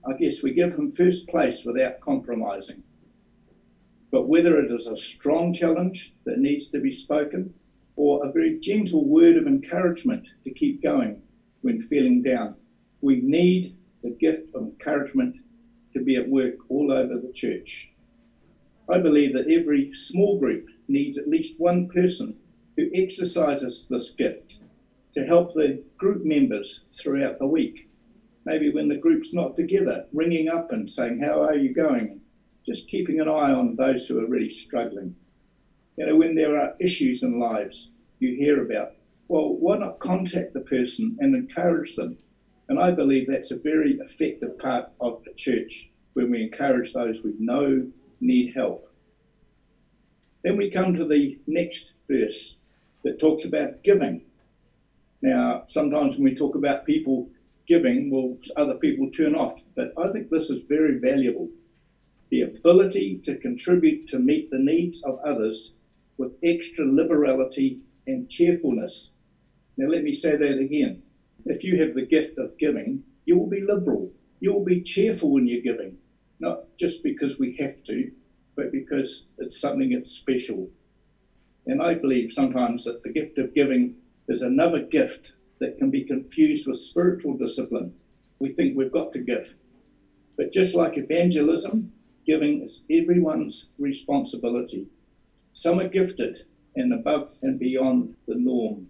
I 0.06 0.14
guess 0.14 0.42
we 0.42 0.54
give 0.54 0.74
him 0.74 0.92
first 0.92 1.28
place 1.28 1.64
without 1.64 2.00
compromising. 2.00 2.82
But 4.10 4.28
whether 4.28 4.58
it 4.58 4.72
is 4.72 4.86
a 4.86 4.96
strong 4.96 5.52
challenge 5.52 6.14
that 6.24 6.38
needs 6.38 6.68
to 6.68 6.80
be 6.80 6.90
spoken 6.90 7.54
or 7.96 8.24
a 8.24 8.32
very 8.32 8.58
gentle 8.58 9.06
word 9.06 9.36
of 9.36 9.46
encouragement 9.46 10.26
to 10.44 10.50
keep 10.50 10.82
going 10.82 11.20
when 11.60 11.82
feeling 11.82 12.22
down, 12.22 12.56
we 13.02 13.20
need 13.20 13.76
the 14.02 14.10
gift 14.10 14.54
of 14.54 14.62
encouragement 14.62 15.36
to 15.92 16.00
be 16.00 16.16
at 16.16 16.28
work 16.28 16.54
all 16.70 16.90
over 16.90 17.18
the 17.18 17.32
church. 17.32 17.90
I 18.88 18.98
believe 18.98 19.34
that 19.34 19.50
every 19.50 19.92
small 19.92 20.38
group 20.38 20.66
needs 20.88 21.18
at 21.18 21.28
least 21.28 21.60
one 21.60 21.88
person 21.88 22.36
who 22.76 22.90
exercises 22.94 23.86
this 23.88 24.10
gift 24.10 24.60
to 25.14 25.26
help 25.26 25.52
the 25.52 25.82
group 25.98 26.24
members 26.24 26.84
throughout 26.92 27.38
the 27.38 27.46
week. 27.46 27.89
Maybe 28.44 28.70
when 28.70 28.88
the 28.88 28.96
group's 28.96 29.34
not 29.34 29.56
together, 29.56 30.06
ringing 30.12 30.48
up 30.48 30.72
and 30.72 30.90
saying, 30.90 31.20
How 31.20 31.42
are 31.42 31.56
you 31.56 31.74
going? 31.74 32.20
Just 32.66 32.88
keeping 32.88 33.20
an 33.20 33.28
eye 33.28 33.52
on 33.52 33.76
those 33.76 34.06
who 34.06 34.18
are 34.20 34.26
really 34.26 34.48
struggling. 34.48 35.14
You 35.96 36.06
know, 36.06 36.16
when 36.16 36.34
there 36.34 36.58
are 36.58 36.76
issues 36.80 37.22
in 37.22 37.38
lives 37.38 37.90
you 38.18 38.34
hear 38.34 38.64
about, 38.64 38.92
well, 39.28 39.54
why 39.54 39.78
not 39.78 39.98
contact 39.98 40.54
the 40.54 40.60
person 40.60 41.16
and 41.20 41.34
encourage 41.34 41.96
them? 41.96 42.16
And 42.68 42.78
I 42.78 42.92
believe 42.92 43.26
that's 43.26 43.50
a 43.50 43.58
very 43.58 43.98
effective 43.98 44.58
part 44.58 44.90
of 45.00 45.22
the 45.24 45.32
church 45.34 45.90
when 46.14 46.30
we 46.30 46.42
encourage 46.42 46.92
those 46.92 47.22
we 47.22 47.34
know 47.38 47.86
need 48.20 48.54
help. 48.54 48.90
Then 50.42 50.56
we 50.56 50.70
come 50.70 50.94
to 50.94 51.04
the 51.04 51.38
next 51.46 51.92
verse 52.08 52.56
that 53.04 53.18
talks 53.18 53.44
about 53.44 53.82
giving. 53.82 54.22
Now, 55.22 55.64
sometimes 55.68 56.14
when 56.14 56.24
we 56.24 56.34
talk 56.34 56.54
about 56.54 56.86
people 56.86 57.28
giving, 57.70 58.10
will 58.10 58.36
other 58.56 58.74
people 58.74 59.08
turn 59.12 59.36
off, 59.36 59.62
but 59.76 59.92
I 59.96 60.08
think 60.10 60.28
this 60.28 60.50
is 60.50 60.62
very 60.68 60.98
valuable. 60.98 61.48
The 62.30 62.40
ability 62.40 63.20
to 63.24 63.38
contribute 63.38 64.08
to 64.08 64.18
meet 64.18 64.50
the 64.50 64.58
needs 64.58 65.00
of 65.04 65.20
others 65.24 65.74
with 66.18 66.32
extra 66.42 66.84
liberality 66.84 67.78
and 68.08 68.28
cheerfulness. 68.28 69.12
Now, 69.76 69.86
let 69.86 70.02
me 70.02 70.12
say 70.12 70.34
that 70.34 70.58
again. 70.58 71.00
If 71.46 71.62
you 71.62 71.80
have 71.80 71.94
the 71.94 72.02
gift 72.02 72.38
of 72.38 72.58
giving, 72.58 73.04
you 73.24 73.38
will 73.38 73.48
be 73.48 73.60
liberal. 73.60 74.10
You 74.40 74.52
will 74.52 74.64
be 74.64 74.82
cheerful 74.82 75.30
when 75.30 75.46
you're 75.46 75.62
giving, 75.62 75.96
not 76.40 76.64
just 76.76 77.04
because 77.04 77.38
we 77.38 77.54
have 77.60 77.84
to, 77.84 78.10
but 78.56 78.72
because 78.72 79.28
it's 79.38 79.60
something 79.60 79.90
that's 79.90 80.10
special. 80.10 80.68
And 81.66 81.80
I 81.80 81.94
believe 81.94 82.32
sometimes 82.32 82.82
that 82.82 83.04
the 83.04 83.12
gift 83.12 83.38
of 83.38 83.54
giving 83.54 83.94
is 84.26 84.42
another 84.42 84.80
gift 84.80 85.34
that 85.60 85.78
can 85.78 85.90
be 85.90 86.04
confused 86.04 86.66
with 86.66 86.78
spiritual 86.78 87.36
discipline. 87.36 87.94
We 88.38 88.50
think 88.50 88.76
we've 88.76 88.92
got 88.92 89.12
to 89.12 89.20
give. 89.20 89.54
But 90.36 90.52
just 90.52 90.74
like 90.74 90.96
evangelism, 90.96 91.92
giving 92.26 92.62
is 92.62 92.82
everyone's 92.90 93.66
responsibility. 93.78 94.88
Some 95.52 95.78
are 95.80 95.88
gifted 95.88 96.46
and 96.76 96.94
above 96.94 97.32
and 97.42 97.58
beyond 97.58 98.14
the 98.26 98.36
norm. 98.36 98.88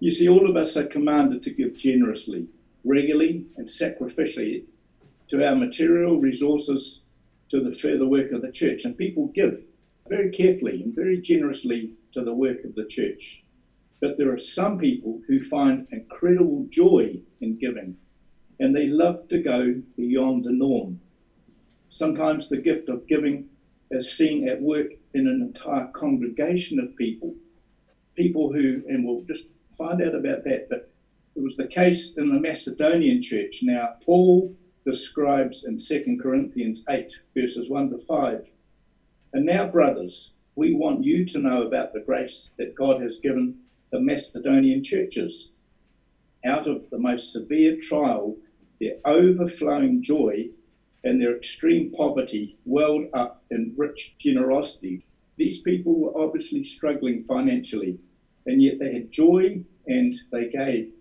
You 0.00 0.12
see, 0.12 0.28
all 0.28 0.48
of 0.48 0.56
us 0.56 0.76
are 0.76 0.86
commanded 0.86 1.42
to 1.42 1.50
give 1.50 1.78
generously, 1.78 2.48
regularly, 2.84 3.46
and 3.56 3.66
sacrificially 3.66 4.64
to 5.28 5.46
our 5.46 5.56
material 5.56 6.20
resources 6.20 7.02
to 7.50 7.62
the 7.62 7.72
further 7.72 8.06
work 8.06 8.32
of 8.32 8.42
the 8.42 8.52
church. 8.52 8.84
And 8.84 8.96
people 8.96 9.28
give 9.28 9.62
very 10.08 10.30
carefully 10.30 10.82
and 10.82 10.94
very 10.94 11.20
generously 11.20 11.92
to 12.12 12.22
the 12.22 12.34
work 12.34 12.64
of 12.64 12.74
the 12.74 12.84
church. 12.84 13.42
But 14.00 14.18
there 14.18 14.32
are 14.32 14.38
some 14.38 14.78
people 14.78 15.22
who 15.26 15.42
find 15.42 15.86
incredible 15.90 16.66
joy 16.70 17.18
in 17.40 17.58
giving, 17.58 17.96
and 18.60 18.74
they 18.74 18.86
love 18.88 19.26
to 19.28 19.38
go 19.38 19.80
beyond 19.96 20.44
the 20.44 20.52
norm. 20.52 21.00
Sometimes 21.88 22.48
the 22.48 22.60
gift 22.60 22.88
of 22.88 23.06
giving 23.06 23.48
is 23.90 24.12
seen 24.12 24.48
at 24.48 24.60
work 24.60 24.92
in 25.14 25.26
an 25.26 25.40
entire 25.40 25.88
congregation 25.94 26.78
of 26.78 26.94
people. 26.96 27.34
People 28.16 28.52
who, 28.52 28.82
and 28.88 29.04
we'll 29.04 29.22
just 29.22 29.48
find 29.70 30.02
out 30.02 30.14
about 30.14 30.44
that. 30.44 30.68
But 30.68 30.90
it 31.34 31.42
was 31.42 31.56
the 31.56 31.66
case 31.66 32.16
in 32.16 32.28
the 32.28 32.40
Macedonian 32.40 33.22
church. 33.22 33.60
Now, 33.62 33.94
Paul 34.04 34.54
describes 34.84 35.64
in 35.64 35.78
2 35.78 36.18
Corinthians 36.20 36.82
8, 36.88 37.12
verses 37.34 37.68
1 37.68 37.90
to 37.90 37.98
5. 37.98 38.50
And 39.32 39.44
now, 39.44 39.66
brothers, 39.66 40.32
we 40.54 40.74
want 40.74 41.04
you 41.04 41.24
to 41.26 41.38
know 41.38 41.62
about 41.62 41.92
the 41.92 42.00
grace 42.00 42.50
that 42.58 42.74
God 42.74 43.00
has 43.02 43.18
given 43.18 43.54
the 43.90 44.00
Macedonian 44.00 44.82
churches. 44.82 45.50
Out 46.44 46.68
of 46.68 46.88
the 46.90 46.98
most 46.98 47.32
severe 47.32 47.76
trial, 47.76 48.36
their 48.80 48.96
overflowing 49.04 50.02
joy 50.02 50.48
and 51.04 51.20
their 51.20 51.36
extreme 51.36 51.90
poverty 51.92 52.56
welled 52.64 53.06
up 53.14 53.42
in 53.50 53.74
rich 53.76 54.14
generosity. 54.18 55.04
These 55.36 55.60
people 55.60 55.98
were 56.00 56.16
obviously 56.16 56.64
struggling 56.64 57.22
financially 57.22 57.98
and 58.46 58.62
yet 58.62 58.78
they 58.78 58.92
had 58.92 59.10
joy 59.10 59.62
and 59.86 60.14
they 60.32 60.48
gave, 60.48 60.92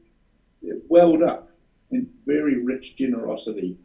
it 0.61 0.81
welled 0.89 1.23
up 1.23 1.49
in 1.91 2.09
very 2.25 2.61
rich 2.61 2.95
generosity. 2.95 3.77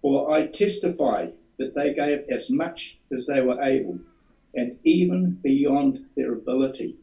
For 0.00 0.32
I 0.32 0.46
testify 0.46 1.28
that 1.58 1.74
they 1.74 1.94
gave 1.94 2.24
as 2.30 2.50
much 2.50 2.98
as 3.16 3.26
they 3.26 3.40
were 3.40 3.60
able, 3.62 3.98
and 4.54 4.76
even 4.84 5.38
beyond 5.42 6.04
their 6.16 6.32
ability. 6.32 6.96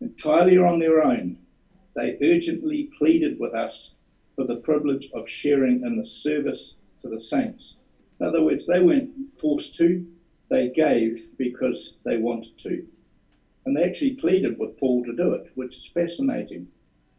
Entirely 0.00 0.58
on 0.58 0.78
their 0.78 1.02
own, 1.02 1.38
they 1.94 2.18
urgently 2.22 2.90
pleaded 2.98 3.38
with 3.38 3.54
us 3.54 3.94
for 4.34 4.44
the 4.44 4.56
privilege 4.56 5.08
of 5.14 5.28
sharing 5.28 5.82
in 5.82 5.96
the 5.96 6.04
service 6.04 6.74
to 7.00 7.08
the 7.08 7.20
saints. 7.20 7.78
In 8.20 8.26
other 8.26 8.42
words, 8.42 8.66
they 8.66 8.80
weren't 8.80 9.10
forced 9.34 9.74
to, 9.76 10.06
they 10.48 10.68
gave 10.68 11.36
because 11.38 11.96
they 12.04 12.18
wanted 12.18 12.58
to. 12.58 12.86
And 13.64 13.76
they 13.76 13.82
actually 13.82 14.14
pleaded 14.14 14.58
with 14.58 14.76
Paul 14.78 15.04
to 15.04 15.16
do 15.16 15.32
it, 15.32 15.50
which 15.54 15.76
is 15.76 15.86
fascinating. 15.86 16.68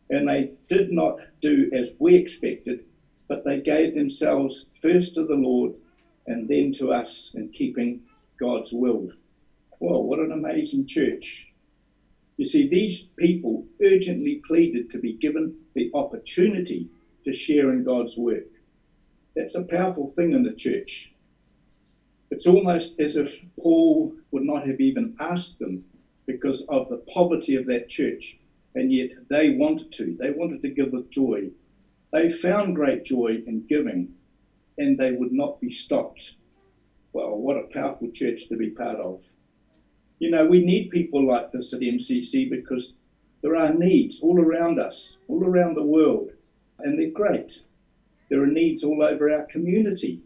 And 0.09 0.27
they 0.27 0.51
did 0.69 0.91
not 0.91 1.19
do 1.41 1.69
as 1.73 1.93
we 1.99 2.15
expected, 2.15 2.85
but 3.27 3.43
they 3.43 3.59
gave 3.59 3.95
themselves 3.95 4.69
first 4.81 5.15
to 5.15 5.25
the 5.25 5.35
Lord 5.35 5.73
and 6.27 6.47
then 6.47 6.71
to 6.73 6.93
us 6.93 7.31
in 7.33 7.49
keeping 7.49 8.01
God's 8.39 8.71
will. 8.71 9.09
Well, 9.79 10.03
what 10.03 10.19
an 10.19 10.31
amazing 10.31 10.85
church. 10.85 11.51
You 12.37 12.45
see, 12.45 12.67
these 12.67 13.01
people 13.17 13.65
urgently 13.83 14.41
pleaded 14.47 14.91
to 14.91 14.99
be 14.99 15.13
given 15.13 15.55
the 15.73 15.89
opportunity 15.93 16.87
to 17.25 17.33
share 17.33 17.71
in 17.71 17.83
God's 17.83 18.15
work. 18.15 18.47
That's 19.35 19.55
a 19.55 19.63
powerful 19.63 20.09
thing 20.11 20.33
in 20.33 20.43
the 20.43 20.53
church. 20.53 21.11
It's 22.29 22.47
almost 22.47 22.99
as 22.99 23.15
if 23.15 23.43
Paul 23.59 24.13
would 24.31 24.43
not 24.43 24.67
have 24.67 24.79
even 24.79 25.15
asked 25.19 25.59
them 25.59 25.83
because 26.27 26.61
of 26.69 26.89
the 26.89 26.97
poverty 27.11 27.55
of 27.55 27.65
that 27.67 27.89
church. 27.89 28.37
And 28.75 28.91
yet 28.91 29.09
they 29.29 29.51
wanted 29.51 29.91
to. 29.93 30.15
They 30.19 30.29
wanted 30.29 30.61
to 30.61 30.69
give 30.69 30.91
with 30.91 31.09
joy. 31.09 31.49
They 32.13 32.29
found 32.29 32.75
great 32.75 33.03
joy 33.03 33.41
in 33.47 33.65
giving, 33.67 34.13
and 34.77 34.97
they 34.97 35.11
would 35.11 35.31
not 35.31 35.59
be 35.59 35.71
stopped. 35.71 36.33
Well, 37.13 37.35
what 37.37 37.57
a 37.57 37.63
powerful 37.73 38.11
church 38.11 38.47
to 38.49 38.57
be 38.57 38.69
part 38.69 38.99
of. 38.99 39.21
You 40.19 40.31
know, 40.31 40.45
we 40.45 40.65
need 40.65 40.89
people 40.89 41.27
like 41.27 41.51
this 41.51 41.73
at 41.73 41.81
MCC 41.81 42.49
because 42.49 42.95
there 43.41 43.55
are 43.55 43.73
needs 43.73 44.19
all 44.21 44.39
around 44.39 44.79
us, 44.79 45.17
all 45.27 45.43
around 45.43 45.75
the 45.75 45.83
world, 45.83 46.31
and 46.79 46.97
they're 46.97 47.11
great. 47.11 47.61
There 48.29 48.41
are 48.41 48.47
needs 48.47 48.83
all 48.83 49.03
over 49.03 49.31
our 49.31 49.45
community. 49.45 50.21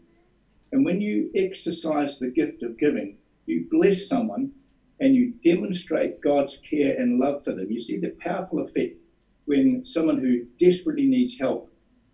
And 0.72 0.84
when 0.84 1.00
you 1.00 1.30
exercise 1.34 2.18
the 2.18 2.30
gift 2.30 2.62
of 2.62 2.78
giving, 2.78 3.18
you 3.46 3.66
bless 3.70 4.06
someone 4.06 4.52
and 5.00 5.14
you 5.14 5.34
demonstrate 5.44 6.20
God's 6.20 6.56
care 6.58 6.96
and 6.96 7.18
love 7.18 7.44
for 7.44 7.52
them. 7.52 7.70
You 7.70 7.80
see 7.80 7.98
the 7.98 8.16
powerful 8.20 8.60
effect 8.60 8.96
when 9.44 9.84
someone 9.84 10.18
who 10.18 10.44
desperately 10.58 11.06
needs 11.06 11.38
help 11.38 11.70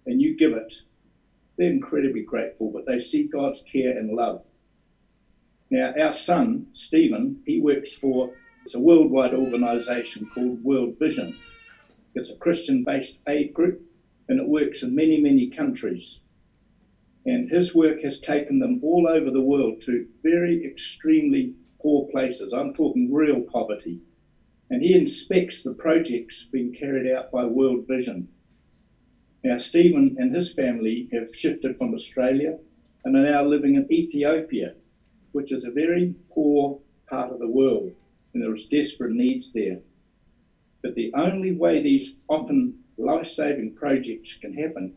and 0.07 0.21
you 0.21 0.37
give 0.37 0.53
it, 0.53 0.75
they're 1.57 1.71
incredibly 1.71 2.23
grateful, 2.23 2.71
but 2.71 2.87
they 2.87 3.01
see 3.01 3.25
God's 3.25 3.63
care 3.63 3.97
and 3.97 4.11
love. 4.11 4.43
Now, 5.71 5.93
our 6.01 6.15
son, 6.15 6.67
Stephen, 6.73 7.43
he 7.45 7.61
works 7.61 7.93
for 7.93 8.33
it's 8.65 8.75
a 8.75 8.81
worldwide 8.81 9.35
organization 9.35 10.29
called 10.35 10.63
World 10.63 10.99
Vision. 10.99 11.35
It's 12.15 12.31
a 12.31 12.37
Christian 12.37 12.85
based 12.85 13.21
aid 13.29 13.55
group 13.55 13.81
and 14.29 14.39
it 14.39 14.47
works 14.47 14.83
in 14.83 14.95
many, 14.95 15.21
many 15.21 15.49
countries. 15.49 16.21
And 17.25 17.51
his 17.51 17.75
work 17.75 18.03
has 18.03 18.21
taken 18.21 18.59
them 18.59 18.81
all 18.83 19.07
over 19.09 19.31
the 19.31 19.41
world 19.41 19.81
to 19.83 20.07
very 20.23 20.65
extremely 20.65 21.55
poor 21.81 22.09
places. 22.09 22.53
I'm 22.53 22.75
talking 22.75 23.13
real 23.13 23.41
poverty. 23.41 24.01
And 24.71 24.83
he 24.83 24.95
inspects 24.95 25.63
the 25.63 25.75
projects 25.75 26.45
being 26.45 26.75
carried 26.75 27.11
out 27.11 27.31
by 27.31 27.45
World 27.45 27.87
Vision. 27.87 28.29
Now, 29.45 29.59
Stephen 29.59 30.17
and 30.19 30.35
his 30.35 30.53
family 30.53 31.09
have 31.13 31.35
shifted 31.35 31.79
from 31.79 31.95
Australia 31.95 32.59
and 33.05 33.17
are 33.17 33.23
now 33.23 33.45
living 33.45 33.77
in 33.77 33.91
Ethiopia, 33.91 34.75
which 35.33 35.53
is 35.53 35.65
a 35.65 35.71
very 35.71 36.15
poor 36.31 36.81
part 37.09 37.33
of 37.33 37.39
the 37.39 37.49
world, 37.49 37.93
and 38.35 38.43
there 38.43 38.55
is 38.55 38.67
desperate 38.67 39.13
needs 39.13 39.53
there. 39.53 39.79
But 40.83 40.95
the 40.95 41.13
only 41.15 41.53
way 41.53 41.81
these 41.83 42.15
often 42.29 42.75
life 42.97 43.27
saving 43.27 43.75
projects 43.75 44.35
can 44.35 44.53
happen 44.53 44.93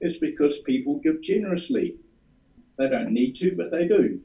is 0.00 0.18
because 0.18 0.58
people 0.60 1.00
give 1.02 1.20
generously. 1.20 1.94
They 2.78 2.88
don't 2.88 3.12
need 3.12 3.34
to, 3.36 3.54
but 3.56 3.70
they 3.70 3.86
do. 3.86 4.20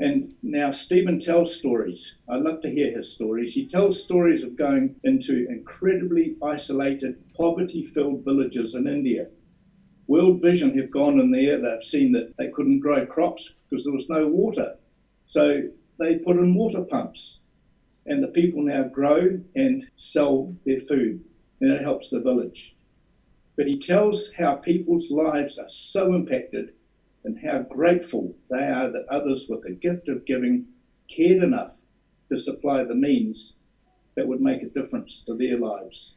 And 0.00 0.34
now 0.42 0.72
Stephen 0.72 1.20
tells 1.20 1.54
stories. 1.54 2.16
I 2.28 2.36
love 2.36 2.60
to 2.62 2.70
hear 2.70 2.90
his 2.90 3.10
stories. 3.12 3.52
He 3.52 3.64
tells 3.64 4.02
stories 4.02 4.42
of 4.42 4.56
going 4.56 4.96
into 5.04 5.46
incredibly 5.48 6.34
isolated, 6.42 7.14
poverty 7.36 7.84
filled 7.84 8.24
villages 8.24 8.74
in 8.74 8.88
India. 8.88 9.28
World 10.06 10.42
Vision 10.42 10.76
have 10.78 10.90
gone 10.90 11.18
in 11.18 11.30
there, 11.30 11.60
they've 11.60 11.82
seen 11.82 12.12
that 12.12 12.36
they 12.36 12.50
couldn't 12.50 12.80
grow 12.80 13.06
crops 13.06 13.54
because 13.68 13.84
there 13.84 13.94
was 13.94 14.08
no 14.08 14.28
water. 14.28 14.76
So 15.26 15.62
they 15.98 16.18
put 16.18 16.36
in 16.36 16.54
water 16.54 16.82
pumps, 16.82 17.40
and 18.06 18.22
the 18.22 18.28
people 18.28 18.62
now 18.62 18.84
grow 18.84 19.40
and 19.54 19.84
sell 19.96 20.54
their 20.66 20.80
food, 20.80 21.24
and 21.60 21.72
it 21.72 21.82
helps 21.82 22.10
the 22.10 22.20
village. 22.20 22.76
But 23.56 23.66
he 23.66 23.78
tells 23.78 24.32
how 24.32 24.56
people's 24.56 25.10
lives 25.10 25.58
are 25.58 25.68
so 25.68 26.14
impacted 26.14 26.72
and 27.24 27.38
how 27.38 27.60
grateful 27.62 28.36
they 28.50 28.64
are 28.64 28.90
that 28.90 29.06
others 29.10 29.48
with 29.48 29.62
the 29.62 29.70
gift 29.70 30.08
of 30.08 30.26
giving 30.26 30.66
cared 31.08 31.42
enough 31.42 31.72
to 32.30 32.38
supply 32.38 32.84
the 32.84 32.94
means 32.94 33.56
that 34.16 34.26
would 34.26 34.40
make 34.40 34.62
a 34.62 34.68
difference 34.68 35.24
to 35.24 35.34
their 35.34 35.58
lives. 35.58 36.16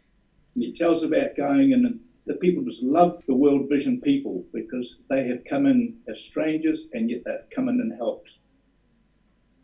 And 0.56 0.64
he 0.64 0.74
tells 0.74 1.04
about 1.04 1.38
going 1.38 1.72
in 1.72 1.86
and 1.86 2.00
the 2.28 2.36
people 2.36 2.64
just 2.64 2.84
love 2.84 3.24
the 3.26 3.34
World 3.34 3.70
Vision 3.70 4.02
people 4.02 4.46
because 4.54 5.00
they 5.10 5.26
have 5.28 5.46
come 5.50 5.66
in 5.66 5.96
as 6.10 6.20
strangers 6.20 6.90
and 6.94 7.10
yet 7.10 7.22
they've 7.26 7.50
come 7.56 7.70
in 7.70 7.80
and 7.80 7.94
helped. 7.94 8.32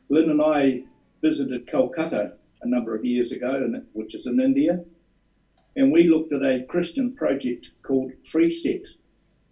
Lynn 0.10 0.30
and 0.30 0.42
I 0.42 0.84
visited 1.22 1.68
Kolkata 1.68 2.32
a 2.62 2.68
number 2.68 2.96
of 2.96 3.04
years 3.04 3.34
ago, 3.34 3.70
which 3.92 4.16
is 4.16 4.28
in 4.28 4.40
India, 4.40 4.82
and 5.76 5.92
we 5.92 6.08
looked 6.08 6.32
at 6.32 6.42
a 6.42 6.64
Christian 6.70 7.14
project 7.14 7.70
called 7.82 8.12
Freeset. 8.24 8.88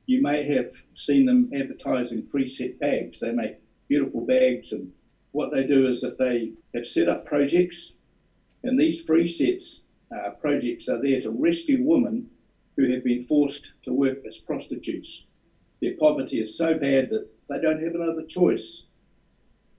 You 0.05 0.21
may 0.21 0.45
have 0.55 0.71
seen 0.93 1.25
them 1.25 1.49
advertising 1.53 2.23
Freeset 2.23 2.79
bags. 2.79 3.19
They 3.19 3.33
make 3.33 3.55
beautiful 3.89 4.25
bags, 4.25 4.71
and 4.71 4.89
what 5.31 5.51
they 5.51 5.67
do 5.67 5.87
is 5.87 5.99
that 6.01 6.17
they 6.17 6.53
have 6.73 6.87
set 6.87 7.09
up 7.09 7.25
projects, 7.25 7.93
and 8.63 8.79
these 8.79 9.05
Freesets 9.05 9.81
uh, 10.15 10.29
projects 10.31 10.87
are 10.87 11.01
there 11.01 11.21
to 11.21 11.29
rescue 11.31 11.83
women 11.83 12.29
who 12.75 12.91
have 12.91 13.03
been 13.03 13.21
forced 13.21 13.71
to 13.83 13.93
work 13.93 14.25
as 14.27 14.37
prostitutes. 14.37 15.25
Their 15.81 15.95
poverty 15.97 16.41
is 16.41 16.57
so 16.57 16.73
bad 16.77 17.09
that 17.09 17.27
they 17.49 17.59
don't 17.59 17.83
have 17.83 17.95
another 17.95 18.25
choice. 18.25 18.85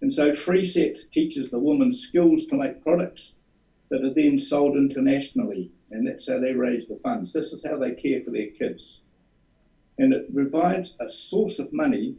And 0.00 0.12
so 0.12 0.33
Freeset 0.33 1.11
teaches 1.11 1.50
the 1.50 1.59
woman 1.59 1.92
skills 1.92 2.46
to 2.46 2.57
make 2.57 2.83
products 2.83 3.37
that 3.90 4.05
are 4.05 4.14
then 4.14 4.38
sold 4.38 4.76
internationally 4.76 5.70
and 5.92 6.07
that's 6.07 6.28
how 6.28 6.38
they 6.38 6.52
raise 6.52 6.88
the 6.88 6.96
funds. 6.96 7.33
This 7.33 7.52
is 7.52 7.64
how 7.64 7.76
they 7.76 7.92
care 7.92 8.22
for 8.22 8.31
their 8.31 8.48
kids. 8.48 9.02
And 9.98 10.12
it 10.12 10.35
provides 10.35 10.96
a 10.98 11.09
source 11.09 11.59
of 11.59 11.72
money 11.72 12.16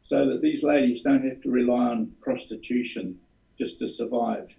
so 0.00 0.26
that 0.26 0.40
these 0.40 0.62
ladies 0.62 1.02
don't 1.02 1.24
have 1.24 1.40
to 1.42 1.50
rely 1.50 1.90
on 1.90 2.10
prostitution 2.20 3.18
just 3.58 3.78
to 3.78 3.88
survive. 3.88 4.56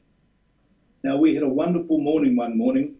Now, 1.04 1.18
we 1.18 1.34
had 1.34 1.44
a 1.44 1.50
wonderful 1.50 2.00
morning 2.00 2.36
one 2.36 2.58
morning. 2.58 2.96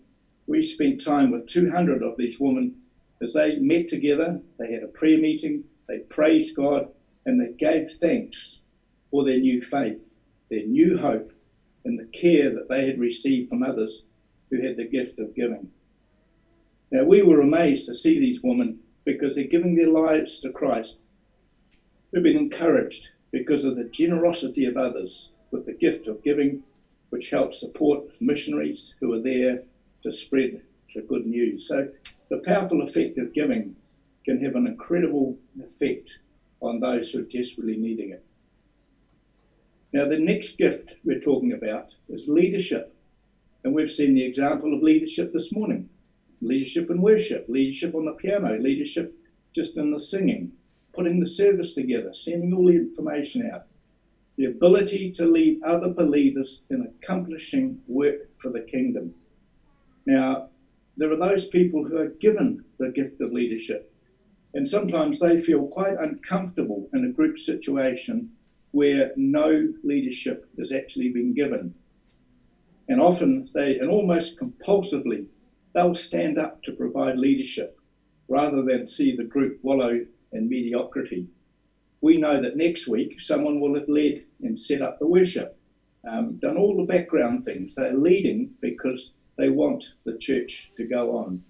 We 0.48 0.62
spent 0.62 1.02
time 1.04 1.32
with 1.32 1.48
200 1.48 2.04
of 2.04 2.18
these 2.18 2.40
women 2.40 2.76
as 3.22 3.34
they 3.34 3.58
met 3.58 3.88
together. 3.88 4.42
They 4.60 4.72
had 4.72 4.84
a 4.84 4.88
prayer 4.88 5.18
meeting, 5.18 5.64
they 5.88 6.00
praised 6.00 6.56
God, 6.56 6.90
and 7.26 7.40
they 7.40 7.54
gave 7.54 7.92
thanks 7.92 8.60
for 9.10 9.24
their 9.24 9.40
new 9.40 9.62
faith, 9.62 10.02
their 10.50 10.66
new 10.66 10.98
hope, 10.98 11.32
and 11.86 11.98
the 11.98 12.06
care 12.06 12.54
that 12.54 12.68
they 12.68 12.86
had 12.88 13.00
received 13.00 13.50
from 13.50 13.64
others 13.64 14.06
who 14.50 14.62
had 14.62 14.76
the 14.76 14.88
gift 14.88 15.20
of 15.20 15.36
giving. 15.36 15.72
Now, 16.92 17.04
we 17.04 17.22
were 17.22 17.42
amazed 17.42 17.86
to 17.88 17.96
see 17.96 18.20
these 18.20 18.44
women 18.44 18.80
because 19.06 19.36
they're 19.36 19.46
giving 19.46 19.76
their 19.76 19.90
lives 19.90 20.40
to 20.42 20.52
Christ. 20.52 21.00
We've 22.12 22.22
been 22.22 22.38
encouraged 22.38 23.10
because 23.32 23.64
of 23.64 23.76
the 23.76 23.86
generosity 23.86 24.66
of 24.66 24.78
others 24.78 25.32
with 25.52 25.66
the 25.66 25.74
gift 25.74 26.08
of 26.08 26.24
giving, 26.24 26.64
which 27.10 27.30
helps 27.30 27.60
support 27.60 28.22
missionaries 28.22 28.96
who 29.00 29.14
are 29.14 29.22
there 29.22 29.64
to 30.04 30.12
spread 30.12 30.62
the 30.94 31.02
good 31.02 31.26
news. 31.26 31.68
So, 31.68 31.90
the 32.30 32.38
powerful 32.38 32.82
effect 32.84 33.18
of 33.18 33.34
giving 33.34 33.76
can 34.26 34.44
have 34.44 34.56
an 34.56 34.68
incredible 34.68 35.38
effect 35.62 36.20
on 36.62 36.80
those 36.80 37.12
who 37.12 37.20
are 37.20 37.24
desperately 37.24 37.78
needing 37.78 38.12
it. 38.12 38.24
Now, 39.92 40.08
the 40.08 40.18
next 40.18 40.58
gift 40.58 40.96
we're 41.04 41.20
talking 41.20 41.54
about 41.54 41.96
is 42.10 42.28
leadership. 42.28 42.96
And 43.64 43.74
we've 43.74 43.92
seen 43.92 44.14
the 44.14 44.26
example 44.26 44.74
of 44.74 44.82
leadership 44.82 45.32
this 45.32 45.52
morning 45.52 45.90
leadership 46.42 46.90
in 46.90 47.02
worship, 47.02 47.46
leadership 47.48 47.96
on 47.96 48.06
the 48.06 48.12
piano, 48.14 48.58
leadership 48.58 49.16
just 49.56 49.78
in 49.78 49.92
the 49.92 50.00
singing, 50.00 50.52
putting 50.94 51.20
the 51.20 51.26
service 51.26 51.74
together, 51.74 52.14
sending 52.14 52.54
all 52.54 52.68
the 52.68 52.74
information 52.74 53.50
out. 53.50 53.64
The 54.36 54.46
ability 54.46 55.12
to 55.14 55.26
lead 55.26 55.64
other 55.64 55.90
believers 55.90 56.64
in 56.70 56.82
accomplishing 56.82 57.80
work 57.88 58.30
for 58.40 58.50
the 58.50 58.62
kingdom. 58.62 59.14
Now, 60.06 60.50
there 60.98 61.12
are 61.12 61.18
those 61.18 61.48
people 61.48 61.84
who 61.84 61.98
are 61.98 62.10
given 62.10 62.64
the 62.78 62.90
gift 62.90 63.22
of 63.22 63.32
leadership, 63.32 63.92
and 64.54 64.68
sometimes 64.68 65.20
they 65.20 65.40
feel 65.40 65.68
quite 65.68 65.98
uncomfortable 66.00 66.90
in 66.94 67.06
a 67.06 67.12
group 67.12 67.40
situation 67.40 68.32
where 68.72 69.12
no 69.16 69.74
leadership 69.84 70.48
is 70.58 70.72
actually 70.72 71.10
being 71.10 71.34
given. 71.34 71.74
And 72.90 73.00
often 73.00 73.50
they, 73.54 73.80
and 73.80 73.90
almost 73.90 74.38
compulsively, 74.40 75.28
they'll 75.74 75.96
stand 75.96 76.38
up 76.38 76.62
to 76.64 76.74
provide 76.74 77.18
leadership 77.18 77.80
rather 78.28 78.62
than 78.64 78.88
see 78.88 79.16
the 79.16 79.24
group 79.24 79.60
wallow 79.64 80.06
in 80.32 80.50
mediocrity. 80.50 81.28
We 82.02 82.18
know 82.18 82.42
that 82.42 82.58
next 82.58 82.88
week 82.88 83.22
someone 83.22 83.60
will 83.60 83.76
have 83.76 83.88
led 83.88 84.24
and 84.42 84.60
set 84.60 84.82
up 84.82 85.00
the 85.00 85.08
worship, 85.08 85.58
um, 86.08 86.38
done 86.38 86.58
all 86.58 86.76
the 86.76 86.92
background 86.92 87.46
things. 87.46 87.76
They're 87.76 87.94
leading 87.94 88.52
because 88.60 89.14
they 89.38 89.50
want 89.50 89.94
the 90.06 90.18
church 90.18 90.72
to 90.78 90.86
go 90.86 91.18
on. 91.18 91.44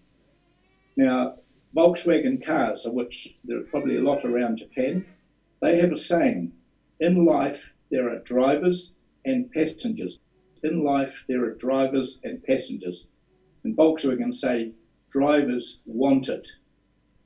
Now, 0.96 1.40
Volkswagen 1.76 2.46
cars, 2.46 2.86
of 2.86 2.94
which 2.94 3.38
there 3.44 3.58
are 3.58 3.64
probably 3.64 3.98
a 3.98 4.02
lot 4.02 4.26
around 4.26 4.58
Japan, 4.58 5.06
they 5.62 5.80
have 5.80 5.92
a 5.92 5.98
saying 5.98 6.54
in 7.00 7.26
life 7.26 7.72
there 7.90 8.10
are 8.10 8.20
drivers 8.20 8.96
and 9.26 9.52
passengers 9.52 10.20
in 10.64 10.84
life, 10.84 11.26
there 11.28 11.44
are 11.44 11.54
drivers 11.56 12.20
and 12.24 12.42
passengers. 12.44 13.10
And 13.64 13.76
Volkswagen 13.76 14.34
say 14.34 14.72
drivers 15.12 15.82
want 15.86 16.30
it. 16.30 16.48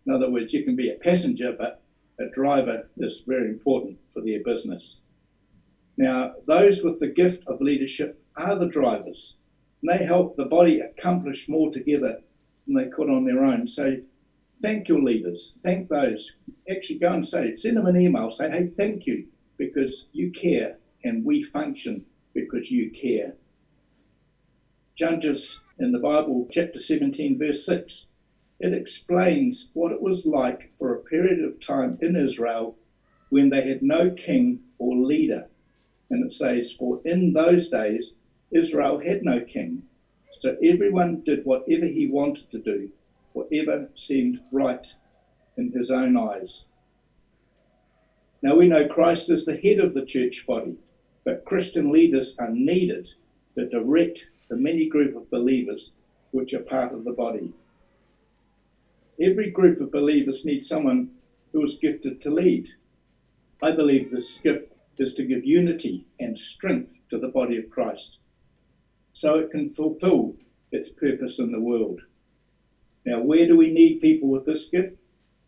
In 0.06 0.14
other 0.14 0.30
words, 0.30 0.54
you 0.54 0.64
can 0.64 0.76
be 0.76 0.90
a 0.90 0.96
passenger, 0.96 1.56
but 1.58 1.84
a 2.20 2.30
driver 2.34 2.90
is 2.98 3.24
very 3.28 3.50
important 3.50 4.00
for 4.10 4.22
their 4.22 4.44
business. 4.44 5.02
Now, 5.98 6.34
those 6.48 6.82
with 6.84 7.00
the 7.00 7.08
gift 7.08 7.48
of 7.48 7.62
leadership 7.62 8.24
are 8.36 8.58
the 8.58 8.68
drivers. 8.68 9.38
They 9.84 10.06
help 10.06 10.36
the 10.36 10.46
body 10.46 10.80
accomplish 10.80 11.48
more 11.48 11.72
together 11.72 12.22
than 12.66 12.76
they 12.76 12.90
could 12.90 13.10
on 13.10 13.26
their 13.26 13.44
own. 13.44 13.68
So, 13.68 13.98
thank 14.62 14.88
your 14.88 15.02
leaders. 15.02 15.58
Thank 15.64 15.90
those. 15.90 16.38
Actually, 16.70 17.00
go 17.00 17.14
and 17.14 17.26
say, 17.26 17.50
it. 17.50 17.60
send 17.60 17.78
them 17.78 17.86
an 17.86 18.00
email. 18.00 18.32
Say, 18.32 18.50
hey, 18.50 18.68
thank 18.68 19.06
you, 19.06 19.28
because 19.58 20.10
you 20.14 20.32
care 20.32 20.78
and 21.04 21.24
we 21.24 21.44
function 21.44 22.06
because 22.34 22.70
you 22.70 22.92
care. 22.92 23.34
Judges 24.96 25.60
in 25.80 25.92
the 25.92 26.00
Bible, 26.00 26.48
chapter 26.52 26.80
17, 26.80 27.38
verse 27.38 27.66
6, 27.66 28.08
it 28.60 28.74
explains 28.74 29.70
what 29.74 29.92
it 29.92 30.02
was 30.02 30.26
like 30.26 30.74
for 30.74 30.96
a 30.96 31.04
period 31.04 31.44
of 31.44 31.60
time 31.60 31.98
in 32.02 32.16
Israel 32.16 32.76
when 33.30 33.50
they 33.50 33.62
had 33.68 33.84
no 33.84 34.10
king 34.12 34.60
or 34.80 34.96
leader. 34.96 35.48
And 36.10 36.26
it 36.26 36.34
says, 36.34 36.72
For 36.72 37.02
in 37.06 37.34
those 37.34 37.70
days 37.70 38.16
Israel 38.52 38.98
had 38.98 39.24
no 39.24 39.42
king, 39.42 39.84
so 40.40 40.56
everyone 40.64 41.22
did 41.22 41.44
whatever 41.44 41.86
he 41.86 42.08
wanted 42.08 42.50
to 42.50 42.60
do, 42.60 42.90
whatever 43.34 43.92
seemed 43.96 44.40
right 44.54 44.88
in 45.58 45.70
his 45.74 45.92
own 45.92 46.16
eyes. 46.16 46.64
Now 48.42 48.56
we 48.56 48.68
know 48.68 48.88
Christ 48.88 49.30
is 49.30 49.44
the 49.44 49.58
head 49.58 49.80
of 49.80 49.94
the 49.94 50.06
church 50.06 50.46
body, 50.48 50.78
but 51.26 51.44
Christian 51.44 51.92
leaders 51.92 52.36
are 52.40 52.50
needed 52.50 53.10
to 53.56 53.68
direct 53.68 54.30
the 54.48 54.56
many 54.56 54.88
group 54.88 55.18
of 55.18 55.30
believers 55.30 55.92
which 56.32 56.54
are 56.54 56.62
part 56.62 56.94
of 56.94 57.04
the 57.04 57.12
body. 57.12 57.52
Every 59.20 59.52
group 59.52 59.82
of 59.82 59.92
believers 59.92 60.46
needs 60.46 60.70
someone 60.70 61.10
who 61.52 61.66
is 61.66 61.80
gifted 61.82 62.22
to 62.22 62.30
lead. 62.30 62.70
I 63.62 63.72
believe 63.72 64.10
this 64.10 64.38
gift 64.38 64.72
is 64.98 65.14
to 65.16 65.26
give 65.26 65.44
unity 65.44 66.06
and 66.18 66.40
strength 66.40 66.98
to 67.10 67.18
the 67.18 67.28
body 67.28 67.58
of 67.58 67.70
Christ 67.70 68.20
so 69.18 69.40
it 69.40 69.50
can 69.50 69.68
fulfill 69.68 70.36
its 70.72 70.90
purpose 70.90 71.40
in 71.40 71.52
the 71.52 71.60
world. 71.60 72.00
Now, 73.04 73.20
where 73.20 73.48
do 73.48 73.58
we 73.58 73.74
need 73.74 74.00
people 74.00 74.30
with 74.30 74.46
this 74.46 74.66
gift? 74.66 74.96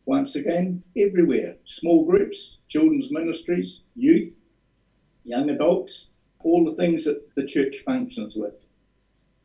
Once 0.07 0.35
again, 0.35 0.81
everywhere. 0.97 1.55
Small 1.65 2.03
groups, 2.03 2.57
children's 2.67 3.11
ministries, 3.11 3.83
youth, 3.95 4.33
young 5.23 5.51
adults, 5.51 6.07
all 6.39 6.65
the 6.65 6.75
things 6.77 7.05
that 7.05 7.21
the 7.35 7.45
church 7.45 7.83
functions 7.85 8.35
with. 8.35 8.67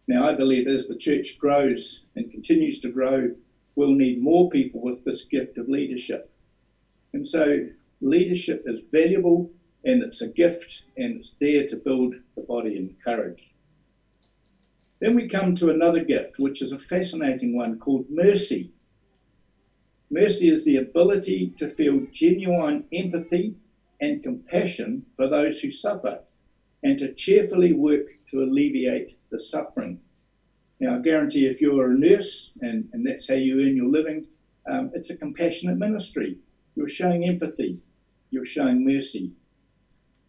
Now, 0.08 0.26
I 0.26 0.34
believe 0.34 0.68
as 0.68 0.88
the 0.88 0.96
church 0.96 1.36
grows 1.38 2.06
and 2.16 2.30
continues 2.30 2.80
to 2.80 2.90
grow, 2.90 3.30
we'll 3.76 3.94
need 3.94 4.22
more 4.22 4.48
people 4.48 4.80
with 4.80 5.04
this 5.04 5.24
gift 5.24 5.58
of 5.58 5.68
leadership. 5.68 6.32
And 7.12 7.28
so, 7.28 7.68
leadership 8.00 8.62
is 8.64 8.80
valuable 8.90 9.50
and 9.84 10.02
it's 10.02 10.22
a 10.22 10.28
gift 10.28 10.84
and 10.96 11.18
it's 11.18 11.34
there 11.34 11.68
to 11.68 11.76
build 11.76 12.14
the 12.36 12.42
body 12.42 12.78
and 12.78 12.96
courage. 13.04 13.53
Then 15.04 15.16
we 15.16 15.28
come 15.28 15.54
to 15.56 15.68
another 15.68 16.02
gift, 16.02 16.38
which 16.38 16.62
is 16.62 16.72
a 16.72 16.78
fascinating 16.78 17.54
one 17.54 17.78
called 17.78 18.06
mercy. 18.08 18.70
Mercy 20.10 20.48
is 20.48 20.64
the 20.64 20.76
ability 20.76 21.52
to 21.58 21.68
feel 21.68 22.06
genuine 22.10 22.86
empathy 22.90 23.54
and 24.00 24.22
compassion 24.22 25.04
for 25.14 25.28
those 25.28 25.60
who 25.60 25.70
suffer 25.70 26.20
and 26.84 26.98
to 26.98 27.12
cheerfully 27.12 27.74
work 27.74 28.06
to 28.30 28.44
alleviate 28.44 29.14
the 29.30 29.38
suffering. 29.38 29.98
Now, 30.80 30.96
I 30.96 31.00
guarantee 31.02 31.44
if 31.44 31.60
you're 31.60 31.90
a 31.90 31.98
nurse 31.98 32.52
and, 32.62 32.88
and 32.94 33.06
that's 33.06 33.28
how 33.28 33.34
you 33.34 33.60
earn 33.60 33.76
your 33.76 33.90
living, 33.90 34.24
um, 34.70 34.90
it's 34.94 35.10
a 35.10 35.14
compassionate 35.18 35.76
ministry. 35.76 36.34
You're 36.76 36.88
showing 36.88 37.26
empathy, 37.26 37.76
you're 38.30 38.46
showing 38.46 38.82
mercy. 38.82 39.30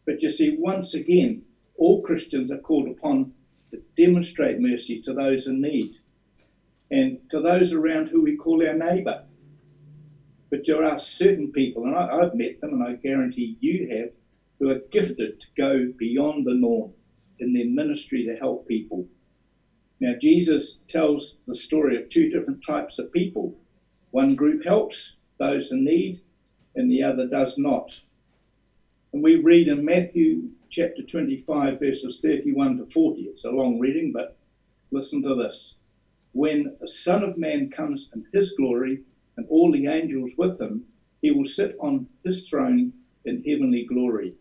But 0.05 0.21
you 0.21 0.29
see, 0.29 0.49
once 0.49 0.95
again, 0.95 1.41
all 1.77 2.01
Christians 2.01 2.51
are 2.51 2.57
called 2.57 2.89
upon 2.89 3.31
demonstrate 3.95 4.59
mercy 4.59 5.01
to 5.01 5.13
those 5.13 5.47
in 5.47 5.61
need 5.61 5.95
and 6.91 7.19
to 7.31 7.41
those 7.41 7.73
around 7.73 8.07
who 8.07 8.21
we 8.21 8.35
call 8.35 8.65
our 8.65 8.73
neighbour. 8.73 9.23
But 10.49 10.65
there 10.65 10.83
are 10.83 10.99
certain 10.99 11.51
people, 11.51 11.85
and 11.85 11.95
I, 11.95 12.21
have 12.21 12.35
met 12.35 12.61
them, 12.61 12.73
and 12.73 12.83
I 12.83 12.93
guarantee 12.93 13.57
you 13.59 13.87
have, 13.97 14.09
who 14.59 14.69
are 14.69 14.81
gifted 14.91 15.39
to 15.39 15.47
go 15.57 15.91
beyond 15.97 16.45
the 16.45 16.53
norm 16.53 16.91
in 17.39 17.53
their 17.53 17.65
ministry 17.65 18.23
to 18.25 18.35
help 18.35 18.67
people. 18.67 19.07
Now, 19.99 20.13
Jesus 20.19 20.79
tells 20.87 21.37
the 21.47 21.55
story 21.55 21.97
of 21.97 22.09
two 22.09 22.29
different 22.29 22.63
types 22.63 22.99
of 22.99 23.11
people. 23.11 23.57
One 24.11 24.35
group 24.35 24.63
helps 24.63 25.17
those 25.39 25.71
in 25.71 25.83
need, 25.83 26.21
and 26.75 26.89
the 26.89 27.03
other 27.03 27.27
does 27.27 27.57
not. 27.57 27.99
And 29.13 29.23
we 29.23 29.35
read 29.35 29.67
in 29.67 29.83
Matthew 29.83 30.49
chapter 30.75 31.03
25, 31.03 31.79
verses 31.79 32.19
31 32.19 32.75
to 32.75 32.85
40. 32.85 33.21
It's 33.21 33.45
a 33.45 33.49
long 33.49 33.79
reading, 33.79 34.11
but 34.11 34.35
listen 34.91 35.21
to 35.21 35.33
this. 35.33 35.75
When 36.33 36.75
the 36.81 36.89
Son 36.89 37.23
of 37.23 37.37
Man 37.37 37.69
comes 37.69 38.09
in 38.13 38.25
his 38.33 38.51
glory 38.57 39.01
and 39.37 39.47
all 39.47 39.71
the 39.71 39.87
angels 39.87 40.31
with 40.37 40.59
him, 40.59 40.83
he 41.21 41.31
will 41.31 41.45
sit 41.45 41.77
on 41.79 42.09
his 42.25 42.49
throne 42.49 42.91
in 43.23 43.41
heavenly 43.45 43.85
glory. 43.85 44.33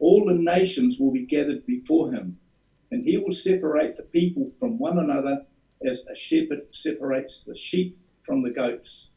All 0.00 0.24
the 0.26 0.34
nations 0.34 0.98
will 0.98 1.12
be 1.12 1.26
gathered 1.26 1.64
before 1.64 2.10
him, 2.10 2.36
and 2.90 3.04
he 3.04 3.16
will 3.16 3.30
separate 3.30 3.96
the 3.96 4.02
people 4.02 4.50
from 4.58 4.78
one 4.78 4.98
another 4.98 5.46
as 5.88 6.02
a 6.10 6.16
shepherd 6.16 6.62
separates 6.72 7.44
the 7.44 7.54
sheep 7.54 7.96
from 8.22 8.42
the 8.42 8.50
goats. 8.50 9.10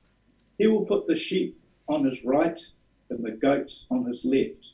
He 0.59 0.67
will 0.67 0.85
put 0.85 1.07
the 1.07 1.15
sheep 1.15 1.57
on 1.87 2.05
his 2.05 2.23
right 2.23 2.61
and 3.09 3.25
the 3.25 3.31
goats 3.31 3.87
on 3.89 4.05
his 4.05 4.23
left. 4.23 4.73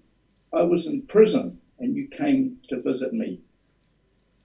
I 0.53 0.63
was 0.63 0.87
in 0.87 1.03
prison, 1.07 1.59
and 1.79 1.95
you 1.95 2.07
came 2.09 2.57
to 2.69 2.81
visit 2.81 3.13
me. 3.13 3.39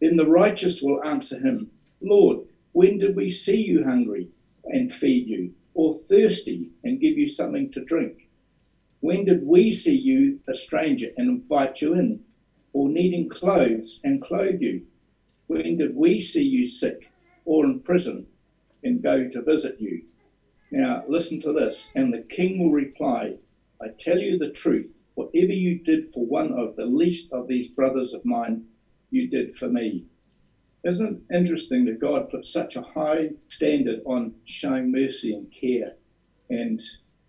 Then 0.01 0.17
the 0.17 0.27
righteous 0.27 0.83
will 0.83 1.03
answer 1.05 1.39
him, 1.39 1.71
Lord, 2.03 2.39
when 2.73 2.99
did 2.99 3.17
we 3.17 3.31
see 3.31 3.59
you 3.63 3.85
hungry 3.85 4.29
and 4.67 4.93
feed 4.93 5.29
you, 5.29 5.53
or 5.75 5.95
thirsty 6.09 6.71
and 6.85 7.01
give 7.01 7.17
you 7.17 7.29
something 7.29 7.71
to 7.73 7.83
drink? 7.83 8.15
When 9.01 9.25
did 9.25 9.43
we 9.43 9.71
see 9.71 9.97
you 9.97 10.39
a 10.49 10.55
stranger 10.55 11.09
and 11.17 11.29
invite 11.31 11.81
you 11.83 11.95
in, 11.95 12.21
or 12.73 12.89
needing 12.91 13.29
clothes 13.29 14.01
and 14.05 14.21
clothe 14.21 14.61
you? 14.61 14.83
When 15.49 15.77
did 15.77 15.95
we 15.95 16.21
see 16.21 16.43
you 16.45 16.67
sick 16.67 16.97
or 17.45 17.65
in 17.65 17.81
prison 17.81 18.27
and 18.85 19.03
go 19.03 19.25
to 19.33 19.43
visit 19.43 19.75
you? 19.79 20.03
Now, 20.73 21.03
listen 21.09 21.41
to 21.41 21.53
this. 21.53 21.91
And 21.95 22.13
the 22.13 22.25
king 22.31 22.59
will 22.59 22.73
reply, 22.73 23.35
I 23.83 23.89
tell 23.99 24.19
you 24.19 24.37
the 24.39 24.49
truth. 24.49 25.03
Whatever 25.17 25.55
you 25.55 25.79
did 25.79 26.07
for 26.09 26.27
one 26.27 26.53
of 26.53 26.77
the 26.77 26.85
least 26.85 27.33
of 27.33 27.49
these 27.49 27.69
brothers 27.69 28.13
of 28.13 28.23
mine, 28.27 28.67
you 29.11 29.29
did 29.29 29.57
for 29.57 29.67
me. 29.67 30.05
Isn't 30.85 31.23
it 31.31 31.35
interesting 31.35 31.87
that 31.87 31.99
God 31.99 32.29
put 32.29 32.45
such 32.45 32.77
a 32.77 32.83
high 32.83 33.31
standard 33.49 34.03
on 34.05 34.35
showing 34.45 34.93
mercy 34.93 35.33
and 35.33 35.51
care? 35.51 35.95
And 36.51 36.83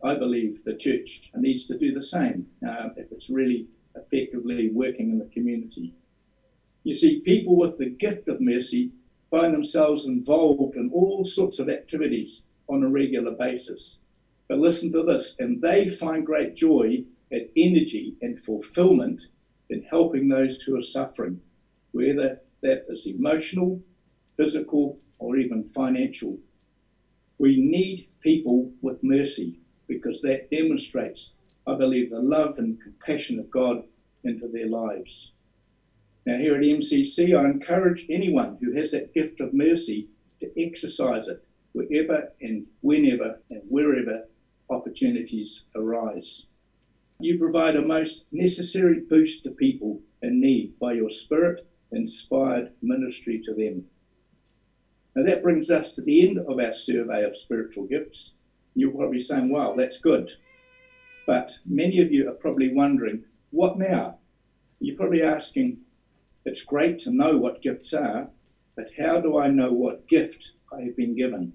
I 0.04 0.16
believe 0.16 0.60
the 0.66 0.76
church 0.76 1.32
needs 1.38 1.66
to 1.68 1.78
do 1.78 1.94
the 1.94 2.04
same 2.04 2.46
uh, 2.68 2.90
if 2.98 3.10
it's 3.10 3.30
really 3.30 3.68
effectively 3.96 4.70
working 4.70 5.10
in 5.10 5.18
the 5.18 5.30
community. 5.34 5.94
You 6.84 6.94
see, 6.94 7.22
people 7.22 7.56
with 7.56 7.78
the 7.78 7.96
gift 8.00 8.28
of 8.28 8.42
mercy 8.42 8.92
find 9.32 9.54
themselves 9.54 10.06
involved 10.06 10.76
in 10.76 10.90
all 10.92 11.24
sorts 11.24 11.58
of 11.58 11.70
activities 11.70 12.44
on 12.68 12.84
a 12.84 12.90
regular 12.90 13.32
basis. 13.32 14.00
But 14.50 14.60
listen 14.60 14.92
to 14.92 15.04
this, 15.04 15.36
and 15.40 15.62
they 15.62 15.88
find 15.88 16.26
great 16.26 16.54
joy 16.54 17.06
and 17.32 17.48
energy 17.56 18.16
and 18.22 18.40
fulfillment 18.40 19.28
in 19.70 19.82
helping 19.90 20.28
those 20.28 20.62
who 20.62 20.78
are 20.78 20.82
suffering, 20.82 21.40
whether 21.92 22.40
that 22.62 22.86
is 22.90 23.06
emotional, 23.06 23.82
physical, 24.38 24.98
or 25.20 25.38
even 25.38 25.64
financial. 25.64 26.38
We 27.38 27.58
need 27.58 28.08
people 28.22 28.72
with 28.82 29.04
mercy 29.04 29.60
because 29.88 30.22
that 30.22 30.50
demonstrates, 30.50 31.34
I 31.68 31.76
believe, 31.76 32.10
the 32.10 32.20
love 32.20 32.58
and 32.58 32.80
compassion 32.82 33.40
of 33.40 33.50
God 33.52 33.84
into 34.24 34.48
their 34.48 34.68
lives. 34.68 35.32
Now, 36.26 36.38
here 36.38 36.56
at 36.56 36.62
MCC, 36.62 37.38
I 37.38 37.46
encourage 37.46 38.06
anyone 38.10 38.58
who 38.60 38.72
has 38.74 38.92
that 38.92 39.14
gift 39.14 39.40
of 39.40 39.54
mercy 39.54 40.08
to 40.42 40.50
exercise 40.58 41.28
it 41.28 41.42
wherever 41.74 42.28
and 42.42 42.66
whenever 42.82 43.40
and 43.50 43.62
wherever 43.70 44.22
opportunities 44.70 45.62
arise. 45.76 46.44
You 47.20 47.40
provide 47.40 47.76
a 47.76 47.82
most 47.82 48.26
necessary 48.32 49.00
boost 49.10 49.44
to 49.44 49.52
people 49.52 50.00
in 50.22 50.40
need 50.40 50.78
by 50.80 50.94
your 50.94 51.10
spirit 51.10 51.66
inspired 51.92 52.72
ministry 52.84 53.42
to 53.46 53.56
them. 53.56 53.84
Now, 55.16 55.24
that 55.24 55.42
brings 55.42 55.72
us 55.72 55.96
to 55.96 56.04
the 56.04 56.28
end 56.28 56.38
of 56.38 56.60
our 56.60 56.74
survey 56.74 57.24
of 57.24 57.36
spiritual 57.36 57.86
gifts. 57.86 58.34
You're 58.76 58.92
probably 58.92 59.20
saying, 59.20 59.50
wow, 59.50 59.74
that's 59.76 59.98
good. 59.98 60.30
But 61.26 61.58
many 61.66 62.00
of 62.02 62.12
you 62.12 62.30
are 62.30 62.34
probably 62.34 62.70
wondering, 62.70 63.24
what 63.50 63.80
now? 63.80 64.20
You're 64.80 64.96
probably 64.96 65.24
asking, 65.24 65.80
It's 66.46 66.62
great 66.62 67.00
to 67.00 67.10
know 67.10 67.36
what 67.36 67.64
gifts 67.64 67.94
are, 67.94 68.30
but 68.76 68.90
how 68.96 69.20
do 69.20 69.38
I 69.38 69.48
know 69.48 69.72
what 69.72 70.08
gift 70.08 70.52
I 70.72 70.84
have 70.84 70.96
been 70.96 71.16
given? 71.16 71.52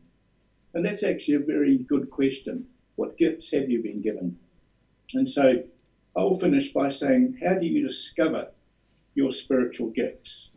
And 0.74 0.84
that's 0.84 1.04
actually 1.04 1.34
a 1.34 1.40
very 1.40 1.78
good 1.88 2.10
question. 2.10 2.66
What 2.96 3.16
gifts 3.16 3.52
have 3.52 3.70
you 3.70 3.80
been 3.80 4.00
given? 4.02 4.36
And 5.14 5.28
so 5.28 5.62
I'll 6.16 6.34
finish 6.34 6.72
by 6.72 6.88
saying, 6.88 7.36
how 7.42 7.54
do 7.58 7.66
you 7.66 7.82
discover 7.82 8.48
your 9.14 9.30
spiritual 9.32 9.90
gifts? 9.90 10.50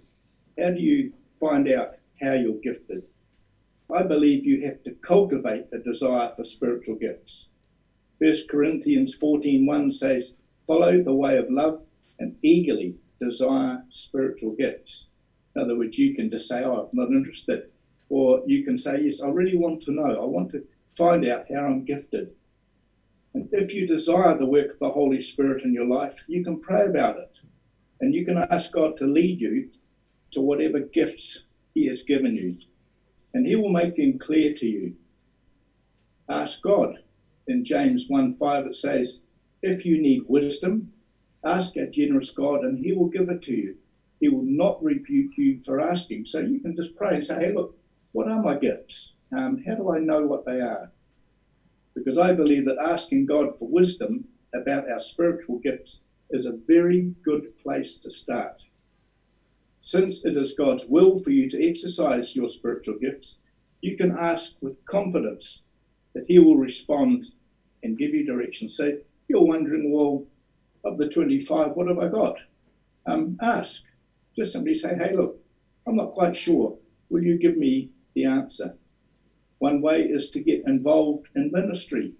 How 0.60 0.70
do 0.70 0.82
you 0.82 1.12
find 1.40 1.68
out 1.68 1.96
how 2.22 2.34
you're 2.34 2.60
gifted? 2.60 3.04
I 3.94 4.04
believe 4.04 4.46
you 4.46 4.66
have 4.66 4.82
to 4.84 4.92
cultivate 5.02 5.66
a 5.72 5.78
desire 5.78 6.32
for 6.36 6.44
spiritual 6.44 6.96
gifts. 6.96 7.50
1 8.20 8.34
Corinthians 8.50 9.14
14:1 9.14 9.92
says, 9.92 10.38
"Follow 10.66 11.02
the 11.02 11.14
way 11.14 11.38
of 11.38 11.50
love 11.50 11.86
and 12.20 12.36
eagerly 12.42 12.96
desire 13.20 13.84
spiritual 13.90 14.54
gifts." 14.54 15.10
In 15.56 15.62
other 15.62 15.78
words, 15.78 15.98
you 15.98 16.14
can 16.16 16.30
just 16.30 16.48
say, 16.48 16.64
"Oh, 16.64 16.88
I'm 16.90 16.90
not 16.94 17.12
interested," 17.12 17.64
or 18.10 18.42
you 18.46 18.64
can 18.64 18.78
say, 18.78 19.02
"Yes, 19.02 19.20
I 19.22 19.30
really 19.30 19.56
want 19.56 19.82
to 19.82 19.92
know. 19.92 20.22
I 20.22 20.26
want 20.26 20.50
to 20.52 20.64
find 20.88 21.26
out 21.26 21.46
how 21.50 21.66
I'm 21.66 21.84
gifted." 21.84 22.30
If 23.52 23.74
you 23.74 23.86
desire 23.86 24.38
the 24.38 24.46
work 24.46 24.72
of 24.72 24.80
the 24.80 24.90
Holy 24.90 25.20
Spirit 25.20 25.66
in 25.66 25.74
your 25.74 25.86
life, 25.86 26.24
you 26.26 26.42
can 26.42 26.62
pray 26.62 26.86
about 26.86 27.18
it, 27.18 27.38
and 28.00 28.14
you 28.14 28.26
can 28.26 28.38
ask 28.38 28.72
God 28.72 28.96
to 28.96 29.06
lead 29.06 29.42
you 29.42 29.70
to 30.32 30.40
whatever 30.40 30.80
gifts 30.80 31.44
He 31.74 31.86
has 31.88 32.04
given 32.04 32.34
you, 32.34 32.58
and 33.34 33.46
He 33.46 33.58
will 33.58 33.72
make 33.72 33.98
them 33.98 34.20
clear 34.20 34.54
to 34.54 34.66
you. 34.66 34.96
Ask 36.30 36.62
God. 36.62 36.98
In 37.48 37.66
James 37.66 38.06
1 38.08 38.36
5, 38.36 38.68
it 38.68 38.76
says, 38.78 39.24
If 39.62 39.84
you 39.84 40.02
need 40.02 40.24
wisdom, 40.30 40.94
ask 41.44 41.76
a 41.76 41.88
generous 41.88 42.32
God, 42.32 42.64
and 42.64 42.80
He 42.80 42.94
will 42.94 43.10
give 43.10 43.28
it 43.28 43.42
to 43.44 43.54
you. 43.54 43.76
He 44.22 44.30
will 44.30 44.46
not 44.46 44.82
rebuke 44.82 45.38
you 45.38 45.62
for 45.62 45.82
asking. 45.82 46.24
So 46.24 46.40
you 46.40 46.62
can 46.62 46.74
just 46.74 46.96
pray 46.96 47.16
and 47.16 47.26
say, 47.26 47.36
Hey, 47.36 47.54
look, 47.54 47.78
what 48.14 48.30
are 48.30 48.42
my 48.42 48.58
gifts? 48.58 49.16
Um, 49.36 49.62
how 49.68 49.76
do 49.76 49.92
I 49.92 50.00
know 50.00 50.26
what 50.26 50.46
they 50.46 50.62
are? 50.62 50.90
Because 51.96 52.18
I 52.18 52.34
believe 52.34 52.66
that 52.66 52.78
asking 52.82 53.26
God 53.26 53.58
for 53.58 53.70
wisdom 53.70 54.26
about 54.54 54.90
our 54.90 55.00
spiritual 55.00 55.60
gifts 55.64 56.02
is 56.32 56.46
a 56.46 56.58
very 56.68 57.14
good 57.24 57.46
place 57.64 57.98
to 58.00 58.12
start. 58.12 58.62
Since 59.82 60.26
it 60.26 60.36
is 60.38 60.54
God's 60.54 60.86
will 60.88 61.18
for 61.18 61.32
you 61.32 61.50
to 61.50 61.68
exercise 61.68 62.36
your 62.36 62.50
spiritual 62.50 62.96
gifts, 63.00 63.40
you 63.82 63.96
can 63.96 64.12
ask 64.18 64.54
with 64.62 64.78
confidence 64.86 65.62
that 66.16 66.26
He 66.28 66.40
will 66.40 66.58
respond 66.58 67.24
and 67.84 67.98
give 67.98 68.14
you 68.14 68.26
direction. 68.26 68.70
So 68.70 68.92
you're 69.30 69.46
wondering, 69.46 69.92
well, 69.92 70.24
of 70.84 70.98
the 70.98 71.08
25, 71.08 71.72
what 71.76 71.88
have 71.88 72.00
I 72.00 72.08
got? 72.08 72.36
Um, 73.08 73.38
ask. 73.42 73.84
Just 74.36 74.54
simply 74.54 74.74
say, 74.74 74.96
hey, 74.96 75.14
look, 75.14 75.36
I'm 75.88 75.96
not 75.96 76.12
quite 76.12 76.36
sure. 76.36 76.76
Will 77.10 77.24
you 77.24 77.38
give 77.38 77.58
me 77.58 77.90
the 78.16 78.26
answer? 78.26 78.74
One 79.60 79.82
way 79.82 80.02
is 80.02 80.32
to 80.32 80.42
get 80.42 80.64
involved 80.68 81.28
in 81.36 81.52
ministry. 81.52 82.14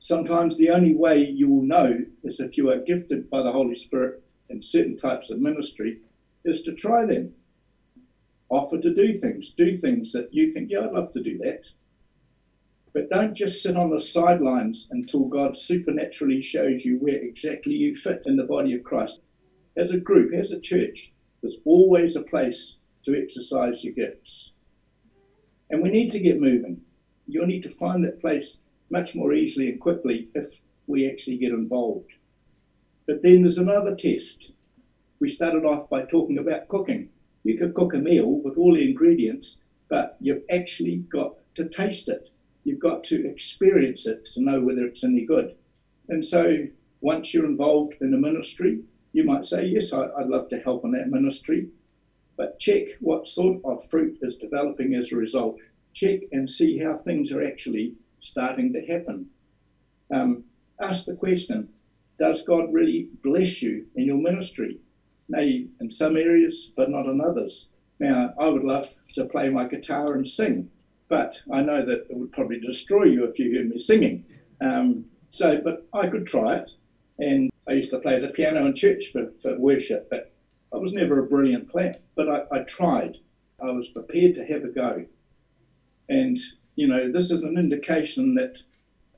Sometimes 0.00 0.56
the 0.56 0.70
only 0.70 0.94
way 0.94 1.24
you 1.24 1.48
will 1.48 1.62
know 1.62 2.04
is 2.24 2.40
if 2.40 2.56
you 2.56 2.70
are 2.70 2.78
gifted 2.78 3.30
by 3.30 3.42
the 3.42 3.52
Holy 3.52 3.74
Spirit 3.74 4.22
in 4.48 4.62
certain 4.62 4.96
types 4.96 5.30
of 5.30 5.40
ministry 5.40 6.00
is 6.44 6.62
to 6.62 6.74
try 6.74 7.04
them. 7.04 7.34
Offer 8.48 8.80
to 8.80 8.94
do 8.94 9.18
things, 9.18 9.50
do 9.50 9.76
things 9.76 10.12
that 10.12 10.32
you 10.32 10.52
think, 10.52 10.70
yeah, 10.70 10.80
I'd 10.80 10.92
love 10.92 11.12
to 11.12 11.22
do 11.22 11.38
that. 11.38 11.70
But 12.94 13.10
don't 13.10 13.34
just 13.34 13.62
sit 13.62 13.76
on 13.76 13.90
the 13.90 14.00
sidelines 14.00 14.88
until 14.90 15.26
God 15.26 15.56
supernaturally 15.56 16.40
shows 16.40 16.84
you 16.84 16.98
where 16.98 17.22
exactly 17.22 17.74
you 17.74 17.94
fit 17.94 18.22
in 18.26 18.36
the 18.36 18.44
body 18.44 18.74
of 18.74 18.82
Christ. 18.82 19.20
As 19.76 19.90
a 19.90 19.98
group, 19.98 20.32
as 20.32 20.50
a 20.50 20.60
church, 20.60 21.12
there's 21.40 21.58
always 21.64 22.16
a 22.16 22.22
place 22.22 22.78
to 23.04 23.20
exercise 23.20 23.84
your 23.84 23.94
gifts. 23.94 24.52
And 25.70 25.82
we 25.82 25.90
need 25.90 26.10
to 26.12 26.20
get 26.20 26.40
moving. 26.40 26.80
You'll 27.26 27.46
need 27.46 27.62
to 27.64 27.70
find 27.70 28.04
that 28.04 28.20
place 28.20 28.58
much 28.90 29.14
more 29.14 29.34
easily 29.34 29.68
and 29.68 29.80
quickly 29.80 30.28
if 30.34 30.60
we 30.86 31.10
actually 31.10 31.36
get 31.36 31.52
involved. 31.52 32.10
But 33.06 33.22
then 33.22 33.42
there's 33.42 33.58
another 33.58 33.94
test. 33.94 34.52
We 35.20 35.28
started 35.28 35.64
off 35.64 35.90
by 35.90 36.02
talking 36.04 36.38
about 36.38 36.68
cooking. 36.68 37.10
You 37.44 37.58
could 37.58 37.74
cook 37.74 37.94
a 37.94 37.98
meal 37.98 38.40
with 38.40 38.56
all 38.56 38.74
the 38.74 38.88
ingredients, 38.88 39.60
but 39.88 40.16
you've 40.20 40.44
actually 40.50 40.96
got 41.10 41.36
to 41.56 41.68
taste 41.68 42.08
it. 42.08 42.30
You've 42.64 42.78
got 42.78 43.04
to 43.04 43.28
experience 43.28 44.06
it 44.06 44.26
to 44.34 44.42
know 44.42 44.60
whether 44.60 44.84
it's 44.86 45.04
any 45.04 45.24
good. 45.24 45.54
And 46.08 46.24
so 46.24 46.66
once 47.00 47.32
you're 47.32 47.46
involved 47.46 47.94
in 48.00 48.14
a 48.14 48.18
ministry, 48.18 48.80
you 49.12 49.24
might 49.24 49.44
say, 49.44 49.66
Yes, 49.66 49.92
I'd 49.92 50.28
love 50.28 50.48
to 50.50 50.60
help 50.60 50.84
in 50.84 50.92
that 50.92 51.10
ministry 51.10 51.68
but 52.38 52.58
check 52.60 52.84
what 53.00 53.28
sort 53.28 53.60
of 53.64 53.84
fruit 53.90 54.16
is 54.22 54.36
developing 54.36 54.94
as 54.94 55.10
a 55.10 55.16
result. 55.16 55.58
Check 55.92 56.20
and 56.30 56.48
see 56.48 56.78
how 56.78 56.96
things 56.98 57.32
are 57.32 57.44
actually 57.44 57.94
starting 58.20 58.72
to 58.72 58.80
happen. 58.86 59.26
Um, 60.10 60.44
ask 60.80 61.04
the 61.04 61.16
question 61.16 61.68
Does 62.18 62.42
God 62.42 62.72
really 62.72 63.10
bless 63.24 63.60
you 63.60 63.86
in 63.96 64.04
your 64.06 64.16
ministry? 64.16 64.78
Maybe 65.28 65.68
in 65.80 65.90
some 65.90 66.16
areas, 66.16 66.72
but 66.76 66.90
not 66.90 67.06
in 67.06 67.20
others. 67.20 67.68
Now, 67.98 68.32
I 68.38 68.46
would 68.46 68.64
love 68.64 68.86
to 69.14 69.24
play 69.24 69.48
my 69.48 69.66
guitar 69.66 70.14
and 70.14 70.26
sing, 70.26 70.70
but 71.08 71.40
I 71.52 71.60
know 71.60 71.84
that 71.84 72.06
it 72.08 72.16
would 72.16 72.32
probably 72.32 72.60
destroy 72.60 73.04
you 73.04 73.24
if 73.24 73.38
you 73.38 73.54
heard 73.56 73.68
me 73.68 73.80
singing. 73.80 74.24
Um, 74.60 75.04
so, 75.30 75.60
but 75.62 75.86
I 75.92 76.06
could 76.06 76.26
try 76.26 76.54
it. 76.54 76.70
And 77.18 77.50
I 77.66 77.72
used 77.72 77.90
to 77.90 77.98
play 77.98 78.20
the 78.20 78.28
piano 78.28 78.64
in 78.64 78.74
church 78.76 79.10
for, 79.12 79.32
for 79.42 79.58
worship, 79.58 80.08
but 80.08 80.32
I 80.72 80.76
was 80.76 80.92
never 80.92 81.18
a 81.18 81.26
brilliant 81.26 81.68
player, 81.68 81.94
but 82.16 82.28
I, 82.28 82.56
I 82.56 82.60
tried. 82.60 83.16
I 83.60 83.70
was 83.70 83.88
prepared 83.88 84.34
to 84.34 84.44
have 84.44 84.64
a 84.64 84.68
go. 84.68 85.04
And, 86.08 86.38
you 86.76 86.86
know, 86.86 87.10
this 87.10 87.30
is 87.30 87.42
an 87.42 87.58
indication 87.58 88.34
that 88.34 88.56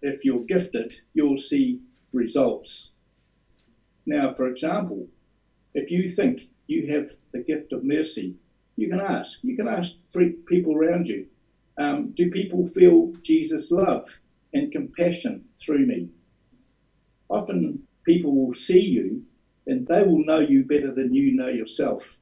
if 0.02 0.24
you're 0.24 0.44
gifted, 0.44 0.94
you'll 1.14 1.38
see 1.38 1.80
results. 2.12 2.90
Now, 4.06 4.32
for 4.32 4.46
example, 4.46 5.06
if 5.74 5.90
you 5.90 6.08
think 6.08 6.48
you 6.66 6.86
have 6.92 7.10
the 7.32 7.40
gift 7.40 7.72
of 7.72 7.84
mercy, 7.84 8.34
you 8.76 8.88
can 8.88 9.00
ask. 9.00 9.40
You 9.42 9.56
can 9.56 9.68
ask 9.68 9.92
people 10.46 10.74
around 10.74 11.06
you 11.08 11.26
um, 11.78 12.12
Do 12.16 12.30
people 12.30 12.66
feel 12.66 13.12
Jesus' 13.22 13.70
love 13.70 14.06
and 14.54 14.70
compassion 14.72 15.42
through 15.60 15.86
me? 15.86 16.08
Often 17.28 17.80
people 18.04 18.34
will 18.34 18.52
see 18.52 18.80
you 18.80 19.22
and 19.70 19.86
they 19.86 20.02
will 20.02 20.24
know 20.24 20.40
you 20.40 20.64
better 20.64 20.92
than 20.92 21.14
you 21.14 21.30
know 21.30 21.46
yourself. 21.46 22.18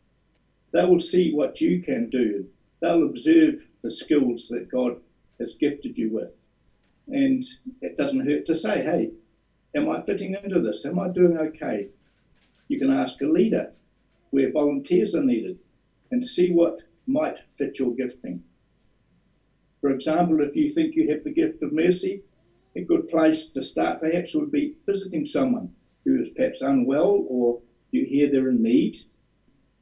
They 0.72 0.84
will 0.84 1.00
see 1.00 1.32
what 1.32 1.62
you 1.62 1.82
can 1.82 2.11
do. 2.11 2.46
They'll 2.80 3.06
observe 3.06 3.62
the 3.80 3.90
skills 3.90 4.48
that 4.48 4.70
God 4.70 5.00
has 5.40 5.54
gifted 5.54 5.96
you 5.96 6.11
with. 6.11 6.38
And 7.08 7.42
it 7.80 7.96
doesn't 7.96 8.28
hurt 8.28 8.44
to 8.46 8.54
say, 8.54 8.82
hey, 8.82 9.12
am 9.74 9.88
I 9.88 9.98
fitting 10.02 10.37
into 10.44 10.61
this? 10.61 10.84
Am 10.84 10.98
I 10.98 11.08
doing 11.08 11.38
okay? 11.38 11.88
You 12.68 12.78
can 12.78 12.90
ask 12.90 13.22
a 13.22 13.26
leader 13.26 13.72
where 14.28 14.52
volunteers 14.52 15.14
are 15.14 15.24
needed 15.24 15.58
and 16.11 16.26
see 16.26 16.52
what 16.52 16.76
might 17.06 17.38
fit 17.48 17.78
your 17.78 17.94
gifting. 17.94 18.42
For 19.80 19.88
example, 19.88 20.42
if 20.42 20.54
you 20.54 20.68
think 20.68 20.94
you 20.94 21.08
have 21.08 21.24
the 21.24 21.30
gift 21.32 21.62
of 21.62 21.72
mercy, 21.72 22.20
a 22.76 22.82
good 22.82 23.08
place 23.08 23.48
to 23.48 23.62
start 23.62 24.00
perhaps 24.00 24.34
would 24.34 24.52
be 24.52 24.74
visiting 24.84 25.24
someone 25.24 25.70
who 26.08 26.20
is 26.20 26.30
perhaps 26.30 26.62
unwell 26.62 27.22
or 27.28 27.60
you 27.90 28.02
hear 28.04 28.30
they're 28.30 28.48
in 28.48 28.62
need, 28.62 28.96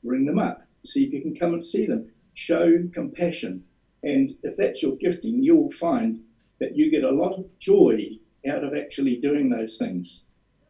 ring 0.03 0.25
them 0.25 0.39
up. 0.39 0.61
See 0.85 1.05
if 1.05 1.13
you 1.13 1.21
can 1.21 1.37
come 1.37 1.53
and 1.53 1.65
see 1.65 1.87
them. 1.87 2.11
Show 2.35 2.85
compassion. 2.93 3.63
And 4.03 4.33
if 4.43 4.57
that's 4.57 4.83
your 4.83 4.97
gifting, 4.97 5.43
you'll 5.43 5.71
find 5.71 6.19
that 6.59 6.77
you 6.77 6.91
get 6.91 7.05
a 7.05 7.11
lot 7.11 7.39
of 7.39 7.47
joy 7.61 8.11
out 8.49 8.65
of 8.65 8.75
actually 8.75 9.17
doing 9.17 9.49
those 9.49 9.77
things. 9.77 10.23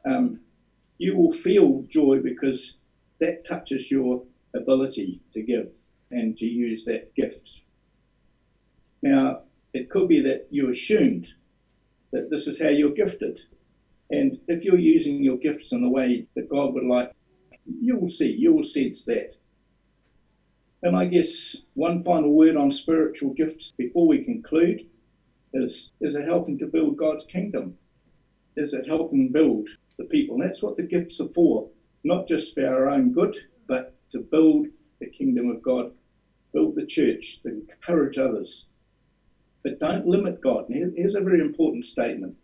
Um, 0.05 0.41
you 0.99 1.17
will 1.17 1.33
feel 1.33 1.85
joy 1.89 2.19
because 2.23 2.75
that 3.21 3.45
touches 3.47 3.91
your 3.91 4.23
ability 4.55 5.21
to 5.33 5.41
give 5.41 5.69
and 6.11 6.37
to 6.37 6.47
use 6.47 6.85
that 6.85 7.15
gift. 7.15 7.63
Now, 9.03 9.41
it 9.73 9.89
could 9.89 10.09
be 10.09 10.21
that 10.21 10.47
you 10.51 10.69
assumed 10.69 11.33
that 12.13 12.29
this 12.31 12.47
is 12.47 12.59
how 12.59 12.69
you're 12.69 12.91
gifted. 12.91 13.41
And 14.11 14.39
if 14.47 14.65
you're 14.65 14.79
using 14.79 15.23
your 15.23 15.37
gifts 15.37 15.73
in 15.73 15.83
the 15.83 15.89
way 15.89 16.27
that 16.37 16.49
God 16.49 16.75
would 16.75 16.85
like, 16.85 17.13
you 17.65 17.97
will 17.97 18.09
see, 18.09 18.31
you 18.31 18.53
will 18.53 18.63
sense 18.63 19.05
that. 19.07 19.35
And 20.83 20.97
I 20.97 21.07
guess 21.07 21.57
one 21.75 22.05
final 22.05 22.33
word 22.33 22.57
on 22.57 22.71
spiritual 22.71 23.35
gifts 23.35 23.73
before 23.73 24.07
we 24.07 24.25
conclude 24.25 24.87
is 25.53 25.93
is 26.01 26.15
it 26.15 26.25
helping 26.27 26.59
to 26.59 26.67
build 26.67 26.97
God's 26.97 27.25
kingdom? 27.25 27.77
Is 28.57 28.75
it 28.75 28.87
helping 28.87 29.33
build 29.33 29.69
the 29.99 30.05
people? 30.05 30.37
And 30.37 30.45
that's 30.45 30.63
what 30.63 30.77
the 30.77 30.83
gifts 30.83 31.21
are 31.21 31.29
for, 31.29 31.69
not 32.05 32.29
just 32.29 32.55
for 32.55 32.67
our 32.67 32.89
own 32.89 33.13
good, 33.13 33.37
but 33.67 33.97
to 34.13 34.21
build 34.21 34.67
the 35.01 35.11
kingdom 35.11 35.51
of 35.51 35.63
God, 35.63 35.93
build 36.53 36.77
the 36.77 36.87
church, 36.87 37.41
to 37.43 37.49
encourage 37.49 38.19
others. 38.19 38.67
But 39.65 39.81
don't 39.81 40.07
limit 40.07 40.41
God. 40.41 40.67
here's 40.69 41.17
a 41.17 41.21
very 41.21 41.41
important 41.41 41.85
statement 41.85 42.37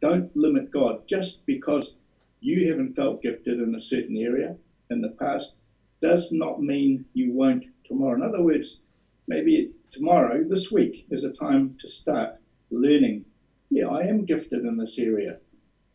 don't 0.00 0.34
limit 0.36 0.70
God 0.70 1.06
just 1.08 1.44
because 1.46 1.98
you 2.40 2.68
haven't 2.70 2.94
felt 2.94 3.22
gifted 3.22 3.60
in 3.60 3.74
a 3.74 3.80
certain 3.80 4.16
area 4.16 4.56
in 4.90 5.00
the 5.00 5.10
past. 5.10 5.56
does 6.00 6.30
not 6.30 6.62
mean 6.62 7.04
you 7.14 7.32
won't 7.32 7.64
tomorrow. 7.84 8.14
In 8.14 8.22
other 8.22 8.42
words, 8.42 8.80
maybe 9.26 9.72
tomorrow, 9.90 10.44
this 10.44 10.70
week, 10.70 11.06
is 11.10 11.24
a 11.24 11.32
time 11.32 11.76
to 11.80 11.88
start 11.88 12.38
learning. 12.70 13.24
Yeah, 13.70 13.88
I 13.88 14.02
am 14.06 14.24
gifted 14.24 14.64
in 14.64 14.76
this 14.76 14.98
area. 14.98 15.40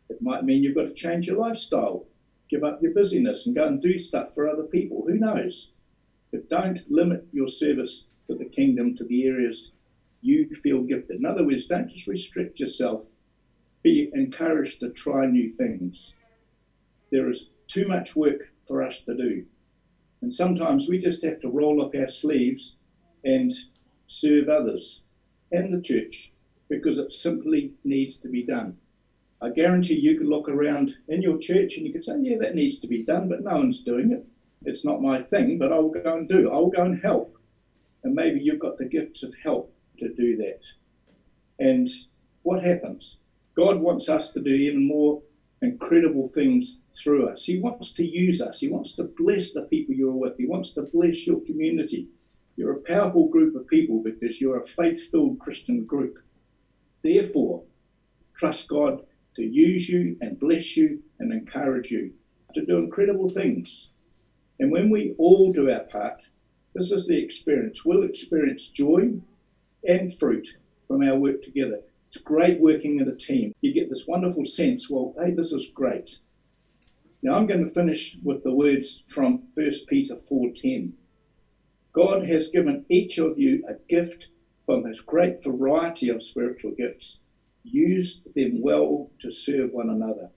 It 0.10 0.22
might 0.22 0.44
mean 0.44 0.62
you've 0.62 0.76
got 0.76 0.84
to 0.88 0.94
change 0.94 1.28
your 1.28 1.38
lifestyle, 1.38 2.06
give 2.50 2.63
up 2.63 2.82
your 2.82 2.94
busyness, 2.94 3.46
and 3.46 3.56
go 3.56 3.66
and 3.66 3.82
do 3.82 3.98
stuff 3.98 4.36
for 4.36 4.50
other 4.50 4.63
people. 4.63 5.06
Who 5.08 5.16
knows? 5.16 5.72
But 6.32 6.50
don't 6.50 6.80
limit 6.92 7.26
your 7.32 7.48
service 7.48 8.08
to 8.28 8.36
the 8.36 8.46
kingdom 8.46 8.98
to 8.98 9.06
the 9.06 9.26
areas 9.26 9.72
you 10.22 10.48
feel 10.56 10.82
gifted. 10.84 11.18
In 11.18 11.26
other 11.26 11.46
words, 11.46 11.66
don't 11.66 11.89
just 11.89 12.08
restrict 12.08 12.60
yourself. 12.60 13.06
Be 13.84 14.10
encouraged 14.13 14.80
to 14.80 14.89
try 14.89 15.26
new 15.26 15.54
things. 15.54 16.15
There 17.12 17.30
is 17.30 17.50
too 17.67 17.88
much 17.88 18.15
work 18.15 18.50
for 18.65 18.82
us 18.82 19.02
to 19.06 19.15
do. 19.15 19.46
And 20.22 20.34
sometimes 20.34 20.88
we 20.88 21.00
just 21.00 21.24
have 21.24 21.41
to 21.41 21.50
roll 21.50 21.82
up 21.82 21.93
our 21.96 22.08
sleeves 22.08 22.78
and 23.26 23.52
serve 24.08 24.48
others 24.48 25.04
and 25.52 25.74
the 25.74 25.82
church 25.82 26.32
because 26.69 26.98
it 26.98 27.12
simply 27.12 27.74
needs 27.84 28.17
to 28.17 28.30
be 28.30 28.43
done. 28.43 28.78
I 29.41 29.50
guarantee 29.50 30.00
you 30.00 30.17
can 30.17 30.30
look 30.30 30.48
around 30.48 30.96
in 31.10 31.22
your 31.22 31.38
church 31.38 31.76
and 31.76 31.86
you 31.86 31.91
can 31.91 32.02
say, 32.02 32.17
yeah, 32.22 32.38
that 32.39 32.56
needs 32.56 32.80
to 32.80 32.88
be 32.88 33.04
done, 33.04 33.28
but 33.28 33.43
no 33.43 33.56
one's 33.56 33.84
doing 33.84 34.12
it. 34.12 34.26
It's 34.65 34.86
not 34.86 35.02
my 35.02 35.22
thing, 35.22 35.58
but 35.58 35.74
I'll 35.74 35.89
go 35.89 36.15
and 36.15 36.28
do. 36.30 36.50
I'll 36.50 36.69
go 36.69 36.84
and 36.84 37.02
help. 37.02 37.38
And 38.04 38.15
maybe 38.15 38.39
you've 38.39 38.60
got 38.60 38.78
the 38.78 38.86
gifts 38.86 39.24
of 39.24 39.34
help 39.43 39.76
to 40.00 40.13
do 40.13 40.38
that. 40.38 40.65
And 41.60 41.89
what 42.43 42.63
happens? 42.63 43.17
God 43.56 43.80
wants 43.80 44.10
us 44.10 44.32
to 44.34 44.42
do 44.42 44.50
even 44.50 44.88
more 44.88 45.22
incredible 45.62 46.30
things 46.30 46.82
through 46.92 47.28
us. 47.28 47.44
He 47.44 47.60
wants 47.60 47.94
to 47.94 48.06
use 48.06 48.42
us. 48.42 48.60
He 48.60 48.70
wants 48.70 48.96
to 48.96 49.12
bless 49.18 49.54
the 49.54 49.63
people 49.63 49.96
you're 49.96 50.12
with. 50.12 50.38
He 50.38 50.46
wants 50.46 50.74
to 50.74 50.84
bless 50.94 51.26
your 51.26 51.39
community. 51.42 52.08
You're 52.56 52.78
a 52.78 52.82
powerful 52.82 53.30
group 53.30 53.56
of 53.56 53.68
people 53.68 54.02
because 54.04 54.42
you're 54.42 54.60
a 54.60 54.66
faith 54.66 55.10
filled 55.10 55.39
Christian 55.39 55.86
group. 55.86 56.20
Therefore, 57.04 57.63
trust 58.36 58.68
God 58.68 59.06
to 59.36 59.44
use 59.44 59.89
you 59.89 60.18
and 60.22 60.39
bless 60.39 60.76
you 60.78 61.02
and 61.20 61.32
encourage 61.32 61.92
you 61.92 62.13
to 62.54 62.66
do 62.66 62.78
incredible 62.78 63.30
things. 63.30 63.89
And 64.60 64.72
when 64.72 64.89
we 64.89 65.16
all 65.18 65.52
do 65.52 65.72
our 65.72 65.82
part, 65.82 66.22
this 66.76 66.92
is 66.92 67.08
the 67.08 67.18
experience. 67.18 67.86
We'll 67.86 68.04
experience 68.04 68.68
joy 68.68 69.13
and 69.88 70.13
fruit 70.13 70.48
from 70.88 71.02
our 71.04 71.18
work 71.18 71.42
together. 71.42 71.82
It's 72.13 72.21
great 72.21 72.60
working 72.60 72.99
in 72.99 73.10
a 73.10 73.15
team. 73.15 73.56
You 73.62 73.73
get 73.73 73.89
this 73.89 74.06
wonderful 74.06 74.45
sense, 74.45 74.88
well, 74.88 75.15
hey, 75.17 75.32
this 75.32 75.52
is 75.52 75.71
great. 75.73 76.19
Now 77.23 77.34
I'm 77.34 77.47
going 77.47 77.65
to 77.65 77.71
finish 77.71 78.19
with 78.23 78.43
the 78.43 78.54
words 78.54 79.04
from 79.08 79.47
1 79.56 79.71
Peter 79.88 80.17
4:10. 80.17 80.93
God 81.91 82.23
has 82.28 82.49
given 82.49 82.86
each 82.88 83.17
of 83.17 83.39
you 83.39 83.65
a 83.67 83.73
gift 83.89 84.28
from 84.67 84.86
his 84.86 85.02
great 85.02 85.43
variety 85.43 86.10
of 86.10 86.21
spiritual 86.21 86.76
gifts. 86.76 87.21
Use 87.63 88.21
them 88.36 88.62
well 88.62 89.10
to 89.21 89.32
serve 89.32 89.73
one 89.73 89.89
another. 89.89 90.30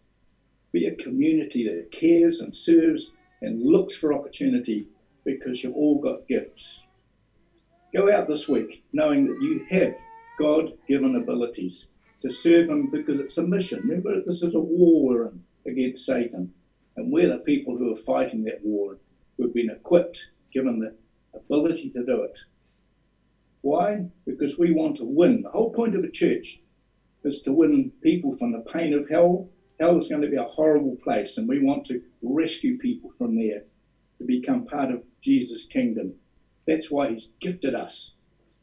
Be 0.73 0.87
a 0.87 0.95
community 0.95 1.69
that 1.69 1.91
cares 1.91 2.41
and 2.41 2.57
serves 2.57 3.13
and 3.43 3.63
looks 3.63 3.95
for 3.95 4.15
opportunity 4.15 4.89
because 5.25 5.63
you've 5.63 5.77
all 5.77 6.01
got 6.01 6.27
gifts. 6.27 6.85
Go 7.93 8.11
out 8.11 8.29
this 8.29 8.49
week 8.49 8.83
knowing 8.95 9.27
that 9.27 9.43
you 9.43 9.67
have 9.69 9.95
God 10.39 10.73
given 10.87 11.17
abilities 11.17 11.89
to 12.23 12.31
serve 12.31 12.69
Him 12.69 12.89
because 12.91 13.21
it's 13.21 13.39
a 13.39 13.47
mission. 13.47 13.81
Remember, 13.81 14.21
this 14.25 14.43
is 14.43 14.55
a 14.55 14.61
war 14.61 15.05
we're 15.05 15.29
in 15.29 15.43
against 15.67 16.07
Satan, 16.07 16.53
and 16.97 17.13
we're 17.13 17.29
the 17.29 17.39
people 17.39 17.77
who 17.77 17.93
are 17.93 17.97
fighting 17.97 18.45
that 18.45 18.61
war. 18.63 18.99
We've 19.39 19.53
been 19.55 19.71
equipped, 19.71 20.31
given 20.53 20.79
the 20.79 20.95
ability 21.35 21.91
to 21.91 22.05
do 22.05 22.23
it. 22.23 22.39
Why? 23.63 24.07
Because 24.27 24.59
we 24.59 24.73
want 24.73 24.97
to 24.97 25.05
win. 25.05 25.43
The 25.43 25.51
whole 25.51 25.73
point 25.73 25.97
of 25.97 26.05
a 26.05 26.11
church 26.11 26.61
is 27.25 27.41
to 27.43 27.53
win 27.53 27.91
people 28.03 28.37
from 28.37 28.53
the 28.53 28.61
pain 28.61 28.93
of 28.95 29.09
hell. 29.09 29.49
Hell 29.81 29.99
is 29.99 30.09
going 30.09 30.23
to 30.23 30.29
be 30.29 30.37
a 30.37 30.45
horrible 30.45 30.97
place, 31.03 31.37
and 31.37 31.49
we 31.49 31.61
want 31.61 31.85
to 31.87 32.01
rescue 32.23 32.79
people 32.79 33.11
from 33.11 33.37
there 33.37 33.63
to 34.19 34.25
become 34.25 34.67
part 34.67 34.91
of 34.91 35.03
Jesus' 35.21 35.65
kingdom. 35.65 36.15
That's 36.67 36.91
why 36.91 37.11
He's 37.11 37.33
gifted 37.41 37.75
us 37.75 38.15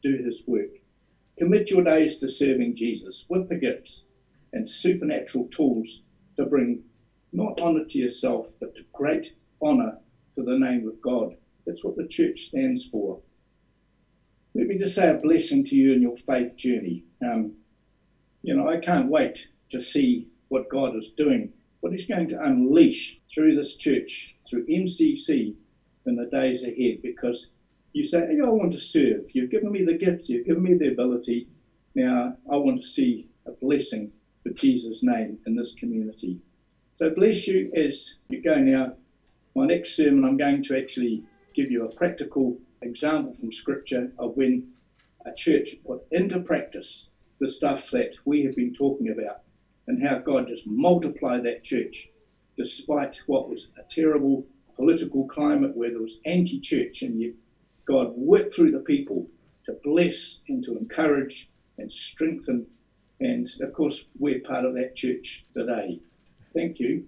to 0.01 0.17
do 0.17 0.23
His 0.23 0.43
work. 0.47 0.69
Commit 1.39 1.71
your 1.71 1.83
days 1.83 2.17
to 2.19 2.29
serving 2.29 2.75
Jesus 2.75 3.25
with 3.29 3.47
the 3.49 3.55
gifts 3.55 4.05
and 4.53 4.69
supernatural 4.69 5.47
tools 5.51 6.01
to 6.37 6.45
bring 6.45 6.79
not 7.33 7.59
honor 7.61 7.83
to 7.89 7.97
yourself, 7.97 8.47
but 8.59 8.75
to 8.75 8.83
great 8.93 9.31
honor 9.61 9.97
to 10.37 10.43
the 10.43 10.55
name 10.57 10.87
of 10.87 11.01
God. 11.01 11.33
That's 11.65 11.83
what 11.83 11.95
the 11.95 12.05
church 12.07 12.41
stands 12.41 12.85
for. 12.85 13.19
Let 14.55 14.67
me 14.67 14.77
just 14.77 14.95
say 14.95 15.09
a 15.09 15.15
blessing 15.15 15.63
to 15.65 15.75
you 15.75 15.93
in 15.93 16.01
your 16.01 16.15
faith 16.27 16.55
journey. 16.55 17.03
Um, 17.25 17.51
you 18.43 18.55
know, 18.55 18.67
I 18.67 18.77
can't 18.77 19.09
wait 19.09 19.47
to 19.71 19.81
see 19.81 20.27
what 20.49 20.69
God 20.69 20.95
is 20.95 21.11
doing, 21.17 21.49
what 21.81 21.91
He's 21.91 22.05
going 22.05 22.29
to 22.29 22.43
unleash 22.43 23.17
through 23.33 23.55
this 23.55 23.75
church, 23.75 24.35
through 24.47 24.65
MCC 24.65 25.53
in 26.05 26.15
the 26.15 26.25
days 26.31 26.63
ahead, 26.63 26.95
because 27.01 27.47
you 27.93 28.03
say, 28.03 28.19
hey, 28.27 28.39
I 28.43 28.49
want 28.49 28.73
to 28.73 28.79
serve. 28.79 29.25
You've 29.33 29.51
given 29.51 29.71
me 29.71 29.83
the 29.83 29.93
gift, 29.93 30.29
you've 30.29 30.45
given 30.45 30.63
me 30.63 30.73
the 30.75 30.89
ability. 30.89 31.47
Now 31.95 32.35
I 32.51 32.57
want 32.57 32.81
to 32.81 32.87
see 32.87 33.27
a 33.47 33.51
blessing 33.61 34.11
for 34.43 34.51
Jesus' 34.51 35.03
name 35.03 35.37
in 35.47 35.55
this 35.55 35.73
community. 35.73 36.37
So 36.95 37.09
bless 37.09 37.47
you 37.47 37.71
as 37.75 38.15
you 38.29 38.41
go 38.41 38.59
now. 38.59 38.93
My 39.55 39.65
next 39.65 39.95
sermon, 39.95 40.25
I'm 40.25 40.37
going 40.37 40.63
to 40.63 40.77
actually 40.77 41.23
give 41.55 41.71
you 41.71 41.83
a 41.85 41.95
practical 41.95 42.57
example 42.81 43.33
from 43.33 43.51
Scripture 43.51 44.09
of 44.19 44.31
when 44.35 44.63
a 45.25 45.31
church 45.35 45.75
put 45.85 45.99
into 46.11 46.39
practice 46.39 47.09
the 47.39 47.47
stuff 47.47 47.89
that 47.91 48.09
we 48.25 48.43
have 48.43 48.55
been 48.55 48.73
talking 48.73 49.09
about 49.09 49.37
and 49.87 50.01
how 50.01 50.17
God 50.17 50.47
just 50.47 50.65
multiplied 50.67 51.43
that 51.43 51.63
church 51.63 52.09
despite 52.57 53.17
what 53.27 53.49
was 53.49 53.67
a 53.77 53.81
terrible 53.89 54.43
political 54.75 55.25
climate 55.25 55.71
where 55.75 55.91
there 55.91 56.01
was 56.01 56.17
anti 56.25 56.59
church 56.59 57.01
and 57.03 57.19
you 57.19 57.31
God 57.85 58.13
work 58.15 58.51
through 58.53 58.71
the 58.71 58.79
people 58.79 59.27
to 59.65 59.73
bless 59.83 60.39
and 60.49 60.63
to 60.65 60.77
encourage 60.77 61.49
and 61.77 61.91
strengthen. 61.91 62.65
And 63.19 63.47
of 63.61 63.73
course, 63.73 64.05
we're 64.19 64.41
part 64.41 64.65
of 64.65 64.73
that 64.75 64.95
church 64.95 65.45
today. 65.53 65.99
Thank 66.53 66.79
you. 66.79 67.05